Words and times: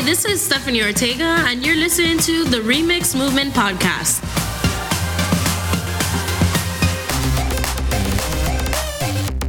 Hi, 0.00 0.06
this 0.06 0.24
is 0.24 0.40
Stephanie 0.40 0.82
Ortega, 0.82 1.44
and 1.46 1.62
you're 1.62 1.76
listening 1.76 2.16
to 2.20 2.44
the 2.44 2.56
Remix 2.60 3.14
Movement 3.14 3.52
Podcast. 3.52 4.24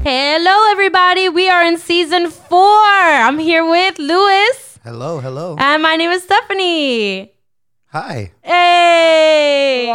Hello, 0.03 0.71
everybody. 0.71 1.29
We 1.29 1.47
are 1.47 1.63
in 1.63 1.77
season 1.77 2.29
four. 2.29 2.59
I'm 2.59 3.39
here 3.39 3.63
with 3.63 3.97
Lewis, 3.97 4.77
Hello, 4.83 5.19
hello. 5.21 5.55
and 5.57 5.81
my 5.81 5.95
name 5.95 6.11
is 6.11 6.23
Stephanie. 6.23 7.31
Hi. 7.93 8.31
Hey! 8.41 9.89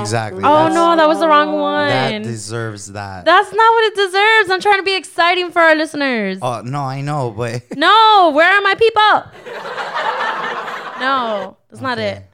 Exactly. 0.00 0.42
Oh 0.44 0.64
That's- 0.64 0.74
no, 0.74 0.96
that 0.96 1.06
was 1.06 1.20
the 1.20 1.28
wrong 1.28 1.52
one. 1.52 1.88
That 1.88 2.22
deserves 2.24 2.92
that. 2.92 3.24
That's 3.24 3.52
not 3.52 3.72
what 3.74 3.84
it 3.92 3.94
deserves. 3.94 4.50
I'm 4.50 4.60
trying 4.60 4.78
to 4.78 4.82
be 4.82 4.96
exciting 4.96 5.52
for 5.52 5.60
our 5.62 5.76
listeners. 5.76 6.38
oh 6.42 6.62
no, 6.62 6.80
I 6.80 7.00
know, 7.00 7.30
but 7.30 7.62
No, 7.76 8.32
where 8.34 8.50
are 8.50 8.60
my 8.62 8.74
people? 8.74 9.22
No, 11.00 11.56
that's 11.70 11.80
not 11.80 11.98
it. 12.00 12.24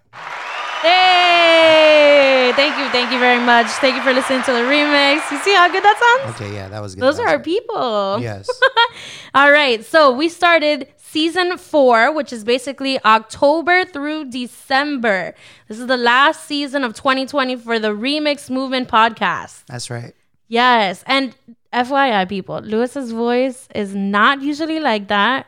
Hey! 0.82 2.52
Thank 2.56 2.78
you, 2.78 2.88
thank 2.90 3.12
you 3.12 3.18
very 3.18 3.44
much. 3.44 3.66
Thank 3.66 3.96
you 3.96 4.02
for 4.02 4.12
listening 4.12 4.42
to 4.44 4.52
the 4.52 4.60
remix. 4.60 5.30
You 5.30 5.38
see 5.38 5.54
how 5.54 5.68
good 5.70 5.82
that 5.84 6.18
sounds? 6.24 6.34
okay, 6.34 6.54
yeah, 6.54 6.68
that 6.68 6.80
was 6.80 6.94
good. 6.94 7.02
Those 7.02 7.18
that 7.18 7.24
are 7.24 7.28
our 7.28 7.36
good. 7.36 7.44
people. 7.44 8.18
Yes. 8.20 8.48
All 9.34 9.52
right. 9.52 9.84
So 9.84 10.10
we 10.12 10.28
started 10.28 10.88
season 10.96 11.58
four, 11.58 12.12
which 12.14 12.32
is 12.32 12.44
basically 12.44 13.02
October 13.04 13.84
through 13.84 14.30
December. 14.30 15.34
This 15.68 15.78
is 15.78 15.86
the 15.86 15.96
last 15.96 16.46
season 16.46 16.82
of 16.84 16.94
2020 16.94 17.56
for 17.56 17.78
the 17.78 17.88
Remix 17.88 18.48
Movement 18.50 18.88
podcast. 18.88 19.64
That's 19.66 19.90
right. 19.90 20.14
Yes. 20.48 21.04
And 21.06 21.34
FYI, 21.72 22.28
people, 22.28 22.58
Lewis's 22.60 23.12
voice 23.12 23.68
is 23.74 23.94
not 23.94 24.42
usually 24.42 24.80
like 24.80 25.08
that. 25.08 25.46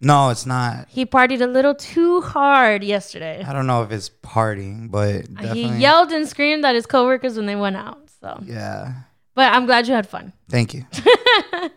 No, 0.00 0.28
it's 0.30 0.44
not. 0.46 0.86
He 0.88 1.06
partied 1.06 1.40
a 1.40 1.46
little 1.46 1.74
too 1.74 2.20
hard 2.20 2.84
yesterday. 2.84 3.42
I 3.46 3.52
don't 3.52 3.66
know 3.66 3.82
if 3.82 3.90
it's 3.90 4.10
partying, 4.22 4.90
but 4.90 5.32
definitely. 5.32 5.62
He 5.62 5.68
yelled 5.80 6.12
and 6.12 6.28
screamed 6.28 6.64
at 6.64 6.74
his 6.74 6.84
coworkers 6.86 7.36
when 7.36 7.46
they 7.46 7.56
went 7.56 7.76
out. 7.76 8.10
So, 8.20 8.38
Yeah. 8.44 8.92
but 9.34 9.52
I'm 9.52 9.66
glad 9.66 9.86
you 9.88 9.94
had 9.94 10.06
fun. 10.08 10.32
Thank 10.48 10.74
you. 10.74 10.84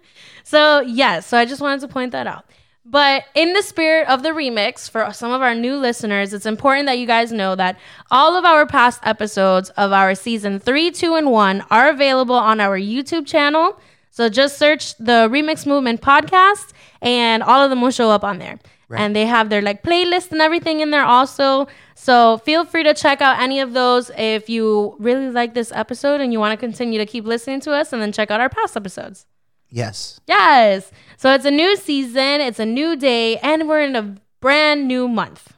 So, 0.43 0.79
yes, 0.79 1.25
so 1.27 1.37
I 1.37 1.43
just 1.43 1.59
wanted 1.59 1.81
to 1.81 1.89
point 1.89 2.13
that 2.13 2.25
out. 2.25 2.45
But 2.85 3.25
in 3.35 3.51
the 3.51 3.61
spirit 3.61 4.07
of 4.07 4.23
the 4.23 4.29
remix, 4.29 4.89
for 4.89 5.11
some 5.11 5.33
of 5.33 5.41
our 5.41 5.53
new 5.53 5.75
listeners, 5.75 6.33
it's 6.33 6.45
important 6.45 6.85
that 6.85 6.97
you 6.99 7.05
guys 7.05 7.33
know 7.33 7.53
that 7.55 7.77
all 8.11 8.37
of 8.37 8.45
our 8.45 8.65
past 8.65 9.01
episodes 9.03 9.71
of 9.71 9.91
our 9.91 10.15
season 10.15 10.57
three, 10.61 10.89
two, 10.91 11.15
and 11.15 11.29
one 11.31 11.65
are 11.69 11.89
available 11.89 12.35
on 12.35 12.61
our 12.61 12.79
YouTube 12.79 13.27
channel. 13.27 13.77
So 14.09 14.29
just 14.29 14.57
search 14.57 14.95
the 14.97 15.29
Remix 15.31 15.65
Movement 15.65 16.01
podcast, 16.01 16.71
and 17.01 17.43
all 17.43 17.61
of 17.61 17.69
them 17.69 17.81
will 17.81 17.91
show 17.91 18.09
up 18.09 18.23
on 18.23 18.39
there. 18.39 18.59
Right. 18.89 19.01
And 19.01 19.15
they 19.15 19.25
have 19.25 19.49
their 19.49 19.61
like 19.61 19.83
playlist 19.83 20.31
and 20.31 20.41
everything 20.41 20.79
in 20.79 20.91
there 20.91 21.03
also. 21.03 21.67
So 21.95 22.37
feel 22.37 22.63
free 22.63 22.83
to 22.83 22.93
check 22.93 23.21
out 23.21 23.37
any 23.39 23.59
of 23.59 23.73
those 23.73 24.09
if 24.17 24.49
you 24.49 24.95
really 24.97 25.29
like 25.29 25.53
this 25.53 25.73
episode 25.73 26.21
and 26.21 26.31
you 26.31 26.39
want 26.39 26.57
to 26.57 26.57
continue 26.57 26.97
to 26.97 27.05
keep 27.05 27.25
listening 27.25 27.59
to 27.61 27.73
us, 27.73 27.91
and 27.91 28.01
then 28.01 28.11
check 28.11 28.31
out 28.31 28.39
our 28.39 28.49
past 28.49 28.77
episodes. 28.77 29.25
Yes. 29.69 30.21
Yes. 30.25 30.89
So 31.17 31.33
it's 31.33 31.43
a 31.43 31.51
new 31.51 31.75
season, 31.75 32.39
it's 32.39 32.59
a 32.59 32.65
new 32.65 32.95
day, 32.95 33.37
and 33.39 33.67
we're 33.67 33.81
in 33.81 33.95
a 33.95 34.15
brand 34.39 34.87
new 34.87 35.09
month. 35.09 35.53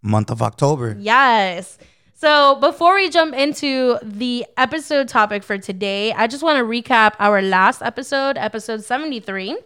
Month 0.00 0.30
of 0.30 0.40
October. 0.40 0.96
Yes. 0.98 1.76
So 2.20 2.56
before 2.56 2.96
we 2.96 3.10
jump 3.10 3.32
into 3.32 3.96
the 4.02 4.44
episode 4.56 5.06
topic 5.06 5.44
for 5.44 5.56
today, 5.56 6.12
I 6.12 6.26
just 6.26 6.42
want 6.42 6.58
to 6.58 6.64
recap 6.64 7.14
our 7.20 7.40
last 7.40 7.80
episode, 7.80 8.36
episode 8.36 8.82
73. 8.82 9.56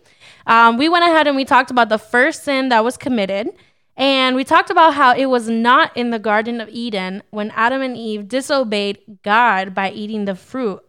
Um, 0.46 0.76
we 0.76 0.90
went 0.90 1.02
ahead 1.06 1.26
and 1.26 1.34
we 1.34 1.46
talked 1.46 1.70
about 1.70 1.88
the 1.88 1.96
first 1.96 2.44
sin 2.44 2.68
that 2.68 2.84
was 2.84 2.98
committed. 2.98 3.48
And 3.96 4.36
we 4.36 4.44
talked 4.44 4.68
about 4.68 4.92
how 4.92 5.14
it 5.14 5.30
was 5.30 5.48
not 5.48 5.96
in 5.96 6.10
the 6.10 6.18
Garden 6.18 6.60
of 6.60 6.68
Eden 6.68 7.22
when 7.30 7.50
Adam 7.52 7.80
and 7.80 7.96
Eve 7.96 8.28
disobeyed 8.28 8.98
God 9.22 9.74
by 9.74 9.90
eating 9.90 10.26
the 10.26 10.34
fruit 10.34 10.82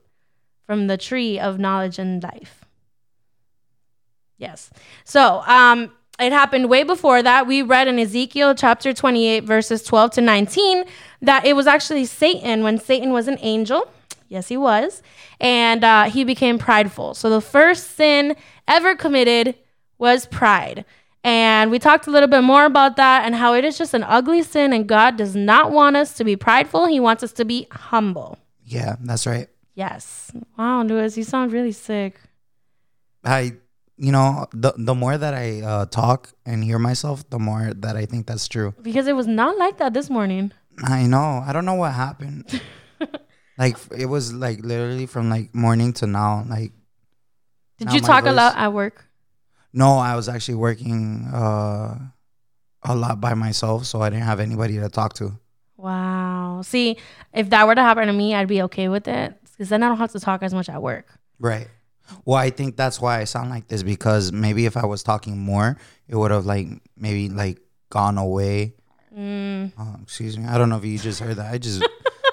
from 0.67 0.87
the 0.87 0.97
tree 0.97 1.39
of 1.39 1.59
knowledge 1.59 1.97
and 1.97 2.21
life. 2.21 2.65
Yes. 4.37 4.69
So, 5.05 5.41
um, 5.47 5.93
it 6.23 6.33
happened 6.33 6.69
way 6.69 6.83
before 6.83 7.21
that. 7.21 7.47
We 7.47 7.61
read 7.61 7.87
in 7.87 7.99
Ezekiel 7.99 8.55
chapter 8.55 8.93
28, 8.93 9.43
verses 9.43 9.83
12 9.83 10.11
to 10.11 10.21
19, 10.21 10.85
that 11.21 11.45
it 11.45 11.55
was 11.55 11.67
actually 11.67 12.05
Satan 12.05 12.63
when 12.63 12.79
Satan 12.79 13.11
was 13.11 13.27
an 13.27 13.37
angel. 13.41 13.89
Yes, 14.29 14.47
he 14.47 14.57
was. 14.57 15.01
And 15.39 15.83
uh, 15.83 16.05
he 16.05 16.23
became 16.23 16.57
prideful. 16.57 17.13
So, 17.13 17.29
the 17.29 17.41
first 17.41 17.91
sin 17.95 18.35
ever 18.67 18.95
committed 18.95 19.55
was 19.97 20.25
pride. 20.25 20.85
And 21.23 21.71
we 21.71 21.79
talked 21.79 22.07
a 22.07 22.11
little 22.11 22.27
bit 22.27 22.41
more 22.41 22.65
about 22.65 22.97
that 22.97 23.25
and 23.25 23.35
how 23.35 23.53
it 23.53 23.63
is 23.63 23.77
just 23.77 23.93
an 23.93 24.03
ugly 24.03 24.43
sin, 24.43 24.73
and 24.73 24.87
God 24.87 25.15
does 25.15 25.35
not 25.35 25.71
want 25.71 25.95
us 25.95 26.13
to 26.15 26.23
be 26.23 26.35
prideful. 26.35 26.87
He 26.87 26.99
wants 26.99 27.23
us 27.23 27.31
to 27.33 27.45
be 27.45 27.67
humble. 27.71 28.37
Yeah, 28.65 28.97
that's 28.99 29.25
right. 29.25 29.47
Yes. 29.75 30.31
Wow, 30.57 30.83
Lewis, 30.83 31.17
you 31.17 31.23
sound 31.23 31.53
really 31.53 31.71
sick. 31.71 32.19
I, 33.23 33.53
you 33.97 34.11
know, 34.11 34.47
the 34.53 34.73
the 34.77 34.95
more 34.95 35.17
that 35.17 35.33
I 35.33 35.61
uh, 35.61 35.85
talk 35.85 36.33
and 36.45 36.63
hear 36.63 36.79
myself, 36.79 37.29
the 37.29 37.39
more 37.39 37.73
that 37.75 37.95
I 37.95 38.05
think 38.05 38.25
that's 38.27 38.47
true. 38.47 38.73
Because 38.81 39.07
it 39.07 39.15
was 39.15 39.27
not 39.27 39.57
like 39.57 39.77
that 39.77 39.93
this 39.93 40.09
morning. 40.09 40.51
I 40.83 41.05
know. 41.05 41.43
I 41.45 41.53
don't 41.53 41.65
know 41.65 41.75
what 41.75 41.93
happened. 41.93 42.61
like 43.57 43.77
it 43.95 44.07
was 44.07 44.33
like 44.33 44.63
literally 44.63 45.05
from 45.05 45.29
like 45.29 45.53
morning 45.53 45.93
to 45.93 46.07
now. 46.07 46.43
Like 46.49 46.71
Did 47.77 47.87
Now 47.89 47.93
you 47.95 48.01
talk 48.01 48.25
a 48.25 48.31
lot 48.31 48.55
at 48.57 48.73
work? 48.73 49.05
no, 49.73 49.97
I 49.97 50.15
was 50.15 50.29
actually 50.29 50.55
working 50.55 51.27
uh 51.33 51.97
a 52.85 52.95
lot 52.95 53.21
by 53.21 53.33
myself, 53.33 53.85
so 53.85 54.01
I 54.01 54.09
didn't 54.09 54.25
have 54.25 54.39
anybody 54.39 54.77
to 54.79 54.89
talk 54.89 55.13
to. 55.15 55.37
Wow. 55.77 56.61
See, 56.63 56.97
if 57.33 57.49
that 57.49 57.65
were 57.67 57.75
to 57.75 57.81
happen 57.81 58.07
to 58.07 58.13
me, 58.13 58.35
I'd 58.35 58.47
be 58.47 58.61
okay 58.63 58.89
with 58.89 59.07
it 59.07 59.33
because 59.51 59.69
then 59.69 59.83
I 59.83 59.87
don't 59.87 59.97
have 59.97 60.11
to 60.13 60.19
talk 60.19 60.43
as 60.43 60.53
much 60.53 60.69
at 60.69 60.81
work. 60.81 61.07
Right. 61.39 61.67
Well, 62.25 62.37
I 62.37 62.49
think 62.49 62.75
that's 62.75 62.99
why 63.01 63.19
I 63.19 63.23
sound 63.23 63.49
like 63.49 63.67
this 63.67 63.83
because 63.83 64.31
maybe 64.31 64.65
if 64.65 64.75
I 64.77 64.85
was 64.85 65.03
talking 65.03 65.37
more, 65.37 65.77
it 66.07 66.15
would 66.15 66.31
have 66.31 66.45
like 66.45 66.67
maybe 66.97 67.29
like 67.29 67.59
gone 67.89 68.17
away. 68.17 68.73
Mm. 69.17 69.71
Oh, 69.77 69.95
excuse 70.01 70.37
me. 70.37 70.45
I 70.45 70.57
don't 70.57 70.69
know 70.69 70.77
if 70.77 70.85
you 70.85 70.97
just 70.97 71.19
heard 71.19 71.37
that. 71.37 71.51
I 71.53 71.57
just 71.57 71.83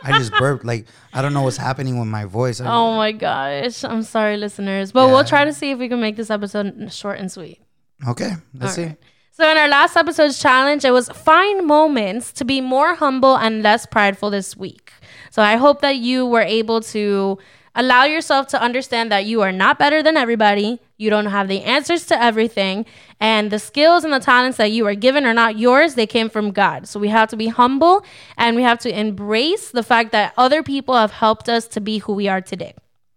I 0.02 0.18
just 0.18 0.32
burped. 0.32 0.64
Like 0.64 0.86
I 1.12 1.22
don't 1.22 1.32
know 1.34 1.42
what's 1.42 1.56
happening 1.56 1.98
with 1.98 2.08
my 2.08 2.24
voice. 2.24 2.60
I- 2.60 2.66
Oh 2.72 2.96
my 2.96 3.12
gosh. 3.12 3.84
I'm 3.84 4.02
sorry, 4.02 4.36
listeners. 4.36 4.92
But 4.92 5.08
we'll 5.08 5.24
try 5.24 5.44
to 5.44 5.52
see 5.52 5.70
if 5.70 5.78
we 5.78 5.88
can 5.88 6.00
make 6.00 6.16
this 6.16 6.30
episode 6.30 6.92
short 6.92 7.18
and 7.18 7.30
sweet. 7.30 7.60
Okay, 8.08 8.32
let's 8.54 8.72
All 8.72 8.76
see. 8.76 8.84
right. 8.86 8.96
So, 9.32 9.50
in 9.50 9.56
our 9.56 9.68
last 9.68 9.96
episode's 9.96 10.38
challenge, 10.38 10.84
it 10.84 10.90
was 10.90 11.08
find 11.10 11.66
moments 11.66 12.32
to 12.34 12.44
be 12.44 12.60
more 12.60 12.94
humble 12.94 13.36
and 13.36 13.62
less 13.62 13.86
prideful 13.86 14.28
this 14.30 14.56
week. 14.56 14.92
So, 15.30 15.40
I 15.42 15.56
hope 15.56 15.80
that 15.80 15.96
you 15.96 16.26
were 16.26 16.42
able 16.42 16.80
to 16.92 17.38
allow 17.74 18.04
yourself 18.04 18.46
to 18.48 18.60
understand 18.60 19.10
that 19.12 19.24
you 19.26 19.42
are 19.42 19.52
not 19.52 19.78
better 19.78 20.02
than 20.02 20.16
everybody. 20.16 20.80
You 20.96 21.10
don't 21.10 21.26
have 21.26 21.48
the 21.48 21.62
answers 21.62 22.04
to 22.06 22.22
everything. 22.22 22.84
And 23.20 23.50
the 23.50 23.58
skills 23.58 24.04
and 24.04 24.12
the 24.12 24.20
talents 24.20 24.58
that 24.58 24.72
you 24.72 24.86
are 24.86 24.94
given 24.94 25.24
are 25.24 25.34
not 25.34 25.58
yours, 25.58 25.94
they 25.94 26.06
came 26.06 26.28
from 26.28 26.50
God. 26.50 26.88
So, 26.88 26.98
we 27.00 27.08
have 27.08 27.28
to 27.30 27.36
be 27.36 27.48
humble 27.48 28.04
and 28.36 28.56
we 28.56 28.62
have 28.62 28.78
to 28.80 28.98
embrace 28.98 29.70
the 29.70 29.82
fact 29.82 30.12
that 30.12 30.34
other 30.36 30.62
people 30.62 30.94
have 30.94 31.12
helped 31.12 31.48
us 31.48 31.66
to 31.68 31.80
be 31.80 31.98
who 31.98 32.12
we 32.14 32.28
are 32.28 32.40
today. 32.40 32.74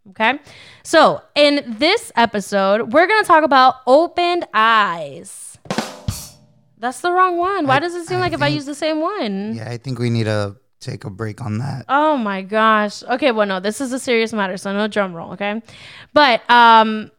Okay. 0.09 0.39
So, 0.83 1.21
in 1.35 1.75
this 1.79 2.11
episode, 2.15 2.93
we're 2.93 3.07
going 3.07 3.21
to 3.23 3.27
talk 3.27 3.43
about 3.43 3.75
opened 3.87 4.45
eyes. 4.53 5.57
That's 6.77 6.99
the 6.99 7.11
wrong 7.13 7.37
one. 7.37 7.65
Why 7.67 7.77
I- 7.77 7.79
does 7.79 7.95
it 7.95 8.05
seem 8.07 8.17
I 8.17 8.21
like 8.21 8.33
if 8.33 8.41
I 8.41 8.47
use 8.47 8.65
the 8.65 8.75
same 8.75 8.99
one? 8.99 9.55
Yeah, 9.55 9.69
I 9.69 9.77
think 9.77 9.99
we 9.99 10.09
need 10.09 10.25
to 10.25 10.57
take 10.83 11.03
a 11.05 11.09
break 11.09 11.41
on 11.41 11.57
that. 11.59 11.85
Oh 11.89 12.17
my 12.17 12.41
gosh. 12.41 13.03
Okay, 13.03 13.31
well 13.31 13.47
no, 13.47 13.59
this 13.59 13.81
is 13.81 13.91
a 13.93 13.99
serious 13.99 14.33
matter, 14.33 14.57
so 14.57 14.73
no 14.73 14.87
drum 14.87 15.13
roll, 15.13 15.33
okay? 15.33 15.61
But 16.13 16.47
um 16.49 17.11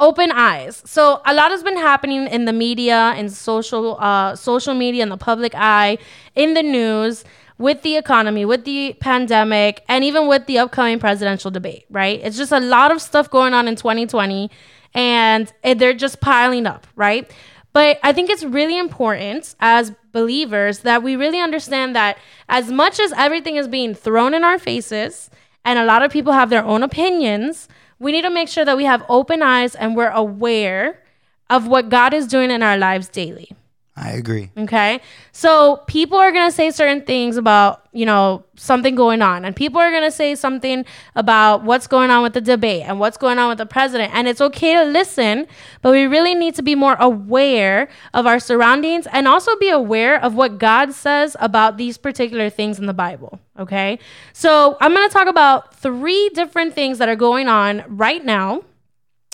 open 0.00 0.30
eyes. 0.30 0.82
So 0.86 1.20
a 1.26 1.34
lot 1.34 1.50
has 1.50 1.62
been 1.62 1.76
happening 1.76 2.28
in 2.28 2.44
the 2.44 2.52
media 2.52 3.14
in 3.16 3.28
social 3.30 3.96
uh 4.00 4.36
social 4.36 4.74
media 4.74 5.02
in 5.02 5.08
the 5.08 5.16
public 5.16 5.54
eye, 5.54 5.98
in 6.34 6.54
the 6.54 6.62
news 6.62 7.24
with 7.58 7.82
the 7.82 7.96
economy, 7.96 8.44
with 8.44 8.64
the 8.64 8.96
pandemic, 9.00 9.82
and 9.88 10.04
even 10.04 10.28
with 10.28 10.46
the 10.46 10.58
upcoming 10.58 11.00
presidential 11.00 11.50
debate, 11.50 11.86
right? 11.90 12.20
It's 12.22 12.36
just 12.36 12.52
a 12.52 12.60
lot 12.60 12.92
of 12.92 13.02
stuff 13.02 13.28
going 13.30 13.52
on 13.52 13.66
in 13.66 13.74
2020 13.74 14.48
and 14.94 15.52
they're 15.62 15.94
just 15.94 16.20
piling 16.20 16.66
up, 16.66 16.86
right? 16.96 17.30
But 17.78 18.00
I 18.02 18.12
think 18.12 18.28
it's 18.28 18.42
really 18.42 18.76
important 18.76 19.54
as 19.60 19.92
believers 20.10 20.80
that 20.80 21.00
we 21.00 21.14
really 21.14 21.38
understand 21.38 21.94
that 21.94 22.18
as 22.48 22.72
much 22.72 22.98
as 22.98 23.12
everything 23.12 23.54
is 23.54 23.68
being 23.68 23.94
thrown 23.94 24.34
in 24.34 24.42
our 24.42 24.58
faces 24.58 25.30
and 25.64 25.78
a 25.78 25.84
lot 25.84 26.02
of 26.02 26.10
people 26.10 26.32
have 26.32 26.50
their 26.50 26.64
own 26.64 26.82
opinions, 26.82 27.68
we 28.00 28.10
need 28.10 28.22
to 28.22 28.30
make 28.30 28.48
sure 28.48 28.64
that 28.64 28.76
we 28.76 28.84
have 28.84 29.04
open 29.08 29.44
eyes 29.44 29.76
and 29.76 29.94
we're 29.94 30.10
aware 30.10 31.04
of 31.48 31.68
what 31.68 31.88
God 31.88 32.12
is 32.12 32.26
doing 32.26 32.50
in 32.50 32.64
our 32.64 32.76
lives 32.76 33.06
daily. 33.06 33.52
I 34.00 34.12
agree. 34.12 34.50
Okay. 34.56 35.00
So 35.32 35.78
people 35.88 36.18
are 36.18 36.30
going 36.30 36.48
to 36.48 36.54
say 36.54 36.70
certain 36.70 37.02
things 37.02 37.36
about, 37.36 37.82
you 37.92 38.06
know, 38.06 38.44
something 38.54 38.94
going 38.94 39.22
on. 39.22 39.44
And 39.44 39.56
people 39.56 39.80
are 39.80 39.90
going 39.90 40.04
to 40.04 40.12
say 40.12 40.36
something 40.36 40.84
about 41.16 41.64
what's 41.64 41.88
going 41.88 42.10
on 42.10 42.22
with 42.22 42.32
the 42.32 42.40
debate 42.40 42.84
and 42.86 43.00
what's 43.00 43.16
going 43.16 43.38
on 43.38 43.48
with 43.48 43.58
the 43.58 43.66
president. 43.66 44.14
And 44.14 44.28
it's 44.28 44.40
okay 44.40 44.74
to 44.74 44.84
listen, 44.84 45.48
but 45.82 45.90
we 45.90 46.06
really 46.06 46.36
need 46.36 46.54
to 46.54 46.62
be 46.62 46.76
more 46.76 46.96
aware 47.00 47.88
of 48.14 48.24
our 48.24 48.38
surroundings 48.38 49.08
and 49.08 49.26
also 49.26 49.56
be 49.56 49.68
aware 49.68 50.22
of 50.22 50.36
what 50.36 50.58
God 50.58 50.92
says 50.92 51.36
about 51.40 51.76
these 51.76 51.98
particular 51.98 52.50
things 52.50 52.78
in 52.78 52.86
the 52.86 52.94
Bible. 52.94 53.40
Okay. 53.58 53.98
So 54.32 54.76
I'm 54.80 54.94
going 54.94 55.08
to 55.08 55.12
talk 55.12 55.26
about 55.26 55.74
three 55.74 56.28
different 56.34 56.72
things 56.72 56.98
that 56.98 57.08
are 57.08 57.16
going 57.16 57.48
on 57.48 57.82
right 57.88 58.24
now 58.24 58.62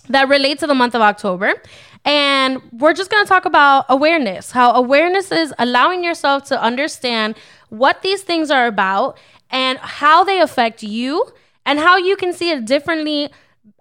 that 0.08 0.28
relate 0.28 0.58
to 0.60 0.66
the 0.66 0.74
month 0.74 0.94
of 0.94 1.02
October. 1.02 1.54
And 2.04 2.60
we're 2.72 2.92
just 2.92 3.10
going 3.10 3.24
to 3.24 3.28
talk 3.28 3.46
about 3.46 3.86
awareness, 3.88 4.50
how 4.50 4.72
awareness 4.72 5.32
is 5.32 5.54
allowing 5.58 6.04
yourself 6.04 6.44
to 6.46 6.60
understand 6.60 7.36
what 7.70 8.02
these 8.02 8.22
things 8.22 8.50
are 8.50 8.66
about 8.66 9.18
and 9.50 9.78
how 9.78 10.24
they 10.24 10.40
affect 10.40 10.82
you 10.82 11.26
and 11.64 11.78
how 11.78 11.96
you 11.96 12.16
can 12.16 12.32
see 12.32 12.50
it 12.50 12.66
differently 12.66 13.30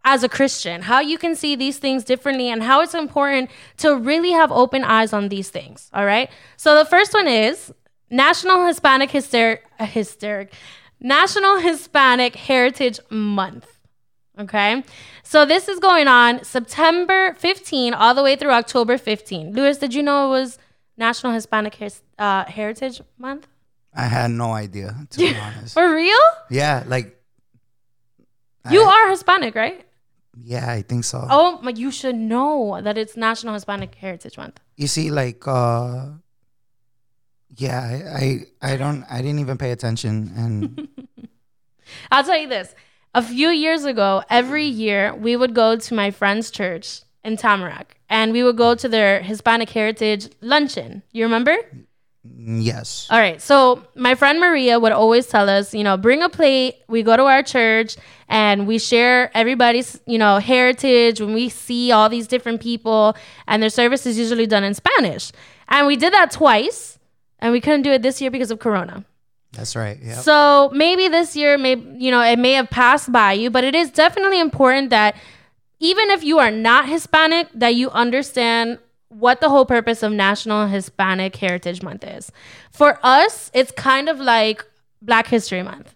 as 0.06 0.24
a 0.24 0.30
Christian, 0.30 0.82
how 0.82 1.00
you 1.00 1.18
can 1.18 1.36
see 1.36 1.56
these 1.56 1.78
things 1.78 2.04
differently 2.04 2.50
and 2.50 2.64
how 2.64 2.82
it's 2.82 2.94
important 2.94 3.50
to 3.78 3.96
really 3.96 4.32
have 4.32 4.52
open 4.52 4.84
eyes 4.84 5.14
on 5.14 5.30
these 5.30 5.50
things. 5.50 5.90
All 5.94 6.06
right. 6.06 6.30
So 6.58 6.78
the 6.78 6.86
first 6.86 7.14
one 7.14 7.28
is 7.28 7.74
National 8.10 8.66
Hispanic 8.68 9.12
Hysteric, 9.12 9.64
Hysteric, 9.80 10.54
National 11.00 11.60
Hispanic 11.60 12.36
Heritage 12.36 13.00
Month. 13.10 13.73
Okay. 14.40 14.84
So 15.24 15.46
this 15.46 15.68
is 15.68 15.80
going 15.80 16.08
on 16.08 16.44
September 16.44 17.34
15 17.36 17.94
all 17.94 18.14
the 18.16 18.24
way 18.24 18.36
through 18.36 18.52
October 18.52 18.98
15. 18.98 19.54
Lewis, 19.54 19.78
did 19.78 19.94
you 19.94 20.02
know 20.02 20.28
it 20.28 20.30
was 20.30 20.58
National 20.98 21.34
Hispanic 21.34 21.76
Her- 21.76 21.90
uh, 22.18 22.46
Heritage 22.46 23.02
Month? 23.18 23.48
I 23.96 24.06
had 24.06 24.32
no 24.32 24.54
idea, 24.54 24.96
to 25.12 25.18
be 25.20 25.36
honest. 25.46 25.74
For 25.76 25.94
real? 25.94 26.18
Yeah, 26.50 26.84
like. 26.88 27.20
You 28.72 28.82
I- 28.84 28.92
are 29.06 29.10
Hispanic, 29.12 29.54
right? 29.56 29.86
Yeah, 30.36 30.68
I 30.72 30.82
think 30.82 31.04
so. 31.04 31.28
Oh, 31.30 31.60
my, 31.62 31.70
you 31.72 31.92
should 31.92 32.16
know 32.16 32.82
that 32.82 32.98
it's 32.98 33.16
National 33.16 33.54
Hispanic 33.54 33.94
Heritage 33.94 34.36
Month. 34.36 34.60
You 34.78 34.88
see, 34.88 35.12
like, 35.12 35.48
uh, 35.48 36.08
yeah, 37.56 37.80
I, 37.80 38.26
I, 38.64 38.74
I 38.74 38.78
don't, 38.78 39.06
I 39.12 39.22
didn't 39.22 39.40
even 39.40 39.60
pay 39.60 39.70
attention, 39.72 40.32
and 40.36 40.88
I'll 42.12 42.24
tell 42.24 42.38
you 42.40 42.48
this. 42.50 42.74
A 43.16 43.22
few 43.22 43.50
years 43.50 43.86
ago, 43.86 44.24
every 44.30 44.66
year 44.66 45.14
we 45.14 45.36
would 45.36 45.54
go 45.54 45.76
to 45.76 45.94
my 45.94 46.10
friend's 46.10 46.50
church 46.50 47.02
in 47.24 47.38
Tamarack 47.38 47.96
and 48.10 48.32
we 48.32 48.42
would 48.42 48.58
go 48.58 48.74
to 48.74 48.90
their 48.90 49.22
Hispanic 49.22 49.70
Heritage 49.70 50.30
luncheon. 50.42 51.04
You 51.12 51.24
remember? 51.26 51.56
yes, 52.26 53.08
All 53.12 53.20
right. 53.20 53.40
So 53.42 53.84
my 53.96 54.16
friend 54.16 54.40
Maria 54.40 54.80
would 54.80 54.94
always 54.94 55.28
tell 55.28 55.48
us, 55.48 55.74
you 55.76 55.84
know, 55.84 55.96
bring 55.96 56.24
a 56.24 56.30
plate. 56.30 56.78
We 56.88 57.04
go 57.04 57.16
to 57.16 57.24
our 57.24 57.44
church 57.44 57.98
and 58.30 58.66
we 58.66 58.80
share 58.80 59.30
everybody's, 59.38 60.00
you 60.08 60.18
know, 60.18 60.40
heritage 60.40 61.22
when 61.22 61.34
we 61.34 61.50
see 61.50 61.92
all 61.92 62.10
these 62.10 62.28
different 62.28 62.62
people 62.62 63.16
and 63.48 63.62
their 63.62 63.70
service 63.70 64.08
is 64.08 64.18
usually 64.18 64.48
done 64.48 64.64
in 64.64 64.74
Spanish. 64.74 65.32
And 65.68 65.86
we 65.86 65.98
did 65.98 66.14
that 66.14 66.32
twice 66.32 66.98
and 67.38 67.52
we 67.52 67.62
couldn't 67.62 67.84
do 67.84 67.92
it 67.92 68.02
this 68.02 68.22
year 68.22 68.32
because 68.32 68.50
of 68.50 68.58
Corona. 68.60 69.06
That's 69.54 69.76
right. 69.76 69.98
Yeah, 70.02 70.16
So 70.16 70.72
maybe 70.74 71.08
this 71.08 71.36
year, 71.36 71.58
maybe 71.58 71.96
you 71.98 72.12
know, 72.12 72.22
it 72.22 72.40
may 72.40 72.54
have 72.54 72.70
passed 72.70 73.12
by 73.12 73.34
you, 73.34 73.50
but 73.50 73.64
it 73.64 73.76
is 73.76 73.92
definitely 73.92 74.40
important 74.40 74.90
that 74.90 75.16
even 75.80 76.10
if 76.12 76.24
you 76.24 76.40
are 76.40 76.52
not 76.52 76.88
Hispanic, 76.88 77.48
that 77.54 77.76
you 77.76 77.90
understand 77.92 78.80
what 79.10 79.42
the 79.42 79.50
whole 79.50 79.66
purpose 79.66 80.02
of 80.02 80.12
National 80.12 80.68
Hispanic 80.68 81.36
Heritage 81.36 81.84
Month 81.84 82.04
is. 82.04 82.32
For 82.72 83.00
us, 83.04 83.52
it's 83.54 83.72
kind 83.72 84.10
of 84.10 84.20
like 84.20 84.66
Black 85.02 85.28
History 85.28 85.62
Month. 85.62 85.94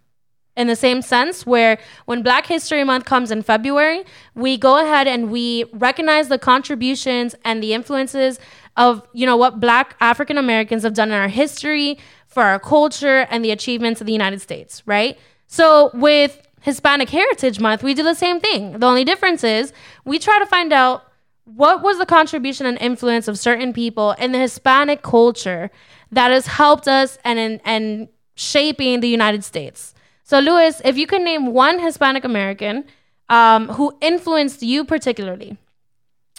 In 0.55 0.67
the 0.67 0.75
same 0.75 1.03
sense, 1.03 1.45
where 1.45 1.77
when 2.05 2.23
Black 2.23 2.47
History 2.47 2.83
Month 2.83 3.05
comes 3.05 3.29
in 3.29 3.43
February, 3.43 4.03
we 4.33 4.57
go 4.57 4.83
ahead 4.83 5.07
and 5.07 5.31
we 5.31 5.65
recognize 5.71 6.29
the 6.29 6.39
contributions 6.39 7.35
and 7.45 7.61
the 7.61 7.73
influences 7.73 8.39
of, 8.75 9.07
you 9.13 9.25
know, 9.25 9.37
what 9.37 9.59
Black 9.59 9.95
African 9.99 10.37
Americans 10.37 10.83
have 10.83 10.93
done 10.93 11.09
in 11.09 11.13
our 11.13 11.27
history, 11.27 11.99
for 12.37 12.43
our 12.43 12.59
culture, 12.59 13.25
and 13.31 13.43
the 13.43 13.49
achievements 13.49 13.99
of 13.99 14.05
the 14.05 14.13
United 14.13 14.39
States, 14.39 14.83
right? 14.85 15.17
So 15.47 15.89
with 15.95 16.39
Hispanic 16.61 17.09
Heritage 17.09 17.59
Month, 17.59 17.81
we 17.81 17.95
do 17.95 18.03
the 18.03 18.13
same 18.13 18.39
thing. 18.39 18.77
The 18.77 18.85
only 18.85 19.03
difference 19.03 19.43
is 19.43 19.73
we 20.05 20.19
try 20.19 20.37
to 20.37 20.45
find 20.45 20.71
out 20.71 21.03
what 21.45 21.81
was 21.81 21.97
the 21.97 22.05
contribution 22.05 22.67
and 22.67 22.77
influence 22.77 23.27
of 23.27 23.39
certain 23.39 23.73
people 23.73 24.11
in 24.19 24.33
the 24.33 24.37
Hispanic 24.37 25.01
culture 25.01 25.71
that 26.11 26.29
has 26.29 26.45
helped 26.45 26.87
us 26.87 27.17
and 27.23 27.39
in, 27.39 27.59
and 27.65 28.07
shaping 28.35 28.99
the 28.99 29.09
United 29.09 29.43
States. 29.43 29.95
So, 30.23 30.37
Louis, 30.37 30.79
if 30.85 30.95
you 30.95 31.07
can 31.07 31.23
name 31.23 31.47
one 31.47 31.79
Hispanic 31.79 32.23
American 32.23 32.85
um, 33.29 33.69
who 33.69 33.97
influenced 33.99 34.61
you 34.61 34.85
particularly, 34.85 35.57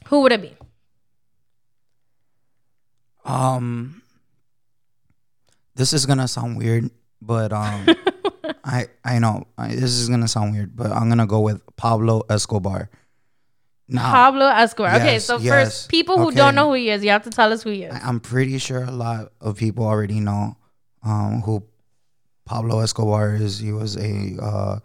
who 0.06 0.20
would 0.20 0.30
it 0.30 0.42
be? 0.42 0.54
Um, 3.24 3.97
this 5.78 5.92
is 5.94 6.04
gonna 6.06 6.26
sound 6.28 6.58
weird, 6.58 6.90
but 7.22 7.52
um, 7.54 7.86
I 8.64 8.88
I 9.04 9.18
know 9.22 9.46
I, 9.56 9.68
this 9.68 9.94
is 9.94 10.08
gonna 10.10 10.26
sound 10.28 10.52
weird, 10.52 10.74
but 10.74 10.90
I'm 10.90 11.08
gonna 11.08 11.26
go 11.26 11.40
with 11.40 11.62
Pablo 11.76 12.22
Escobar. 12.28 12.90
Now, 13.90 14.10
Pablo 14.12 14.46
Escobar. 14.46 14.96
okay, 14.96 15.18
so 15.18 15.38
yes. 15.38 15.48
first, 15.54 15.88
people 15.88 16.18
who 16.18 16.28
Okay. 16.28 16.36
don't 16.36 16.54
know 16.54 16.68
who 16.68 16.74
he 16.74 16.90
is, 16.90 17.02
you 17.02 17.08
have 17.10 17.22
to 17.24 17.30
tell 17.30 17.52
us 17.54 17.62
who 17.62 17.70
he 17.70 17.84
is. 17.84 17.94
I'm 18.04 18.20
pretty 18.20 18.58
sure 18.58 18.82
a 18.84 18.90
lot 18.90 19.32
of 19.40 19.56
people 19.56 19.86
already 19.86 20.20
know 20.20 20.58
um, 21.02 21.40
who 21.40 21.62
Pablo 22.44 22.80
Escobar 22.80 23.34
is. 23.34 23.58
He 23.60 23.72
was 23.72 23.96
a 23.96 24.36
uh, 24.42 24.78